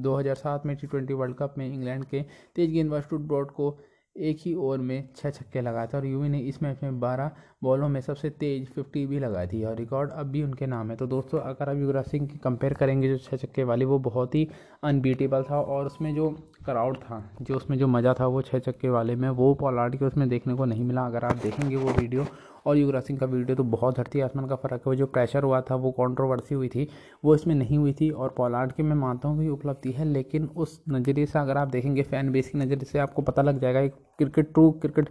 2007 0.00 0.66
में 0.66 0.76
टी 0.76 0.86
ट्वेंटी 0.86 1.14
वर्ल्ड 1.14 1.36
कप 1.36 1.54
में 1.58 1.66
इंग्लैंड 1.66 2.04
के 2.04 2.22
तेज 2.56 2.72
गेंदबाज 2.72 3.08
टूट 3.10 3.20
ब्रॉड 3.20 3.50
को 3.52 3.78
एक 4.16 4.38
ही 4.40 4.52
ओवर 4.56 4.78
में 4.78 5.08
छः 5.16 5.30
छक्के 5.30 5.60
लगाए 5.60 5.86
थे 5.86 5.96
और 5.96 6.06
यूवी 6.06 6.28
ने 6.28 6.38
इस 6.40 6.62
मैच 6.62 6.78
में 6.82 6.98
बारह 7.00 7.30
बॉलों 7.62 7.88
में 7.88 8.00
सबसे 8.00 8.30
तेज 8.30 8.66
फिफ्टी 8.68 9.04
भी 9.06 9.18
लगाई 9.18 9.46
थी। 9.46 9.62
और 9.64 9.76
रिकॉर्ड 9.76 10.10
अब 10.12 10.26
भी 10.26 10.42
उनके 10.42 10.66
नाम 10.66 10.90
है। 10.90 10.96
तो 10.96 11.06
दोस्तों, 11.06 11.40
अगर 11.40 11.68
आप 11.70 11.76
युवराज 11.76 12.04
सिंह 12.04 12.26
की 12.26 12.38
कंपेयर 12.38 12.74
करेंगे, 12.74 13.08
जो 13.08 13.18
छः 13.18 13.36
छक्के 13.36 13.64
वाली, 13.64 13.84
वो 13.84 13.98
बहुत 14.00 14.34
ही 14.34 14.46
अनबीटेबल 14.84 15.42
था 15.42 15.60
और 15.60 15.86
उसमें 15.86 16.14
जो 16.14 16.28
क्राउड 16.64 16.96
था, 16.96 17.22
जो 17.42 17.56
उसमें 17.56 17.78
जो 17.78 17.86
मज़ा 17.88 18.14
था, 18.14 18.26
वो 18.26 18.42
छः 18.42 18.58
चक्के 18.58 18.88
वाले 18.88 19.16
में, 19.16 19.28
वो 19.30 19.52
पॉलार्ड 19.54 19.96
के 19.96 20.04
उसमें 20.04 20.28
देखने 20.28 20.54
को 20.54 20.64
नहीं 20.64 20.84
मिला। 20.84 21.06
अगर 21.06 21.24
आप 21.24 21.36
देखेंगे 21.42 21.76
वो 21.76 21.92
वीडियो 21.92 22.24
और 22.66 22.76
युवराज 22.76 23.02
सिंह 23.02 23.18
का 23.18 23.26
वीडियो 23.26 23.56
तो 23.56 23.64
बहुत 23.66 23.96
धरती 23.96 24.20
आसमान 24.20 24.46
का 24.46 24.56
फ़र्क 24.56 24.72
है। 24.74 24.82
वो 24.86 24.94
जो 24.94 25.06
प्रेशर 25.08 25.42
हुआ 25.42 25.60
था, 25.60 25.74
वो 25.74 25.90
कॉन्ट्रोवर्सी 25.92 26.54
हुई 26.54 26.68
थी, 26.68 26.88
वो 27.24 27.34
इसमें 27.34 27.54
नहीं 27.54 27.78
हुई 27.78 27.92
थी 27.92 28.10
और 28.10 28.34
पॉलार्ड 28.36 28.72
की 28.72 28.82
मैं 28.82 28.96
मानता 28.96 29.28
हूँ 29.28 29.40
कि 29.40 29.48
उपलब्धि 29.50 29.92
है, 29.92 30.04
लेकिन 30.06 30.46
उस 30.56 30.80
नज़रिए 30.88 31.26
से 31.26 31.38
अगर 31.38 31.56
आप 31.56 31.68
देखेंगे 31.68 32.02
फ़ैन 32.04 32.32
बेस 32.32 32.48
की 32.50 32.58
नज़रिए 32.58 32.84
से 32.84 32.98
आपको 32.98 33.22
पता 33.22 33.42
लग 33.42 33.60
जाएगा, 33.60 33.80
एक 33.80 33.94
क्रिकेट 34.18 34.52
ट्रू 34.52 34.70
क्रिकेट 34.72 35.08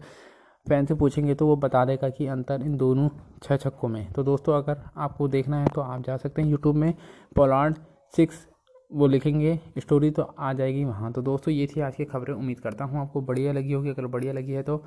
फ़ैन 0.67 0.85
से 0.85 0.93
पूछेंगे 0.95 1.33
तो 1.35 1.45
वो 1.47 1.55
बता 1.57 1.83
देगा 1.85 2.09
कि 2.09 2.25
अंतर 2.27 2.61
इन 2.61 2.75
दोनों 2.77 3.09
छः 3.43 3.57
छक्कों 3.57 3.87
में 3.89 4.11
तो 4.13 4.23
दोस्तों, 4.23 4.53
अगर 4.53 4.81
आपको 4.97 5.27
देखना 5.29 5.61
है 5.61 5.67
तो 5.75 5.81
आप 5.81 6.01
जा 6.03 6.17
सकते 6.17 6.41
हैं 6.41 6.49
यूट्यूब 6.49 6.75
में 6.75 6.93
पोलार्ड 7.35 7.75
सिक्स 8.13 8.47
वो 8.91 9.07
लिखेंगे 9.07 9.59
स्टोरी 9.77 10.09
तो 10.11 10.21
आ 10.21 10.51
जाएगी 10.53 10.83
वहाँ। 10.85 11.11
तो 11.11 11.21
दोस्तों, 11.21 11.53
ये 11.53 11.67
थी 11.67 11.81
आज 11.81 11.95
की 11.95 12.05
खबरें, 12.05 12.33
उम्मीद 12.33 12.59
करता 12.59 12.85
हूँ 12.85 12.99
आपको 13.01 13.21
बढ़िया 13.21 13.51
लगी 13.53 13.73
होगी। 13.73 13.89
अगर 13.89 14.07
बढ़िया 14.07 14.33
लगी 14.33 14.51
है 14.51 14.63
तो 14.63 14.77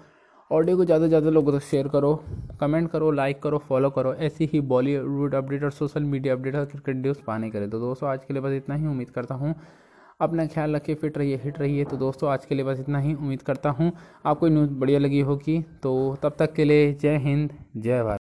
ऑडियो 0.52 0.76
को 0.76 0.84
ज़्यादा 0.84 1.04
से 1.04 1.08
ज़्यादा 1.08 1.30
लोगों 1.30 1.52
तक 1.52 1.64
शेयर 1.64 1.86
करो 1.88 2.14
कमेंट 2.60 2.90
करो 2.90 3.10
लाइक 3.10 3.40
करो 3.42 3.58
फॉलो 3.68 3.90
करो। 3.90 4.12
ऐसी 4.16 4.48
ही 4.52 4.60
बॉलीवुड 4.72 5.34
अपडेट 5.34 5.62
और 5.64 5.70
सोशल 5.70 6.02
मीडिया 6.04 6.34
अपडेट 6.34 6.56
और 6.56 6.64
क्रिकेट 6.64 6.96
न्यूज़ 6.96 7.22
पाने 7.26 7.50
करें 7.50 7.68
तो 7.70 7.78
दोस्तों, 7.80 8.08
आज 8.10 8.24
के 8.24 8.34
लिए 8.34 8.42
बस 8.42 8.52
इतना 8.52 8.74
ही। 8.74 8.86
उम्मीद 8.86 9.10
करता 9.10 9.34
हूँ, 9.34 9.54
अपना 10.20 10.46
ख्याल 10.46 10.74
रखिए 10.76 10.94
फिट 10.94 11.18
रहिए 11.18 11.40
हिट 11.44 11.58
रहिए। 11.58 11.84
तो 11.84 11.96
दोस्तों, 11.96 12.30
आज 12.30 12.44
के 12.46 12.54
लिए 12.54 12.64
बस 12.64 12.80
इतना 12.80 12.98
ही। 12.98 13.14
उम्मीद 13.14 13.42
करता 13.42 13.70
हूँ, 13.70 13.92
आपको 14.26 14.48
न्यूज़ 14.48 14.70
बढ़िया 14.72 14.98
लगी 14.98 15.20
होगी। 15.22 15.60
तो 15.82 16.16
तब 16.22 16.36
तक 16.38 16.52
के 16.52 16.64
लिए 16.64 16.92
जय 16.94 17.16
हिंद, 17.18 17.52
जय 17.76 18.02
भारत। 18.02 18.10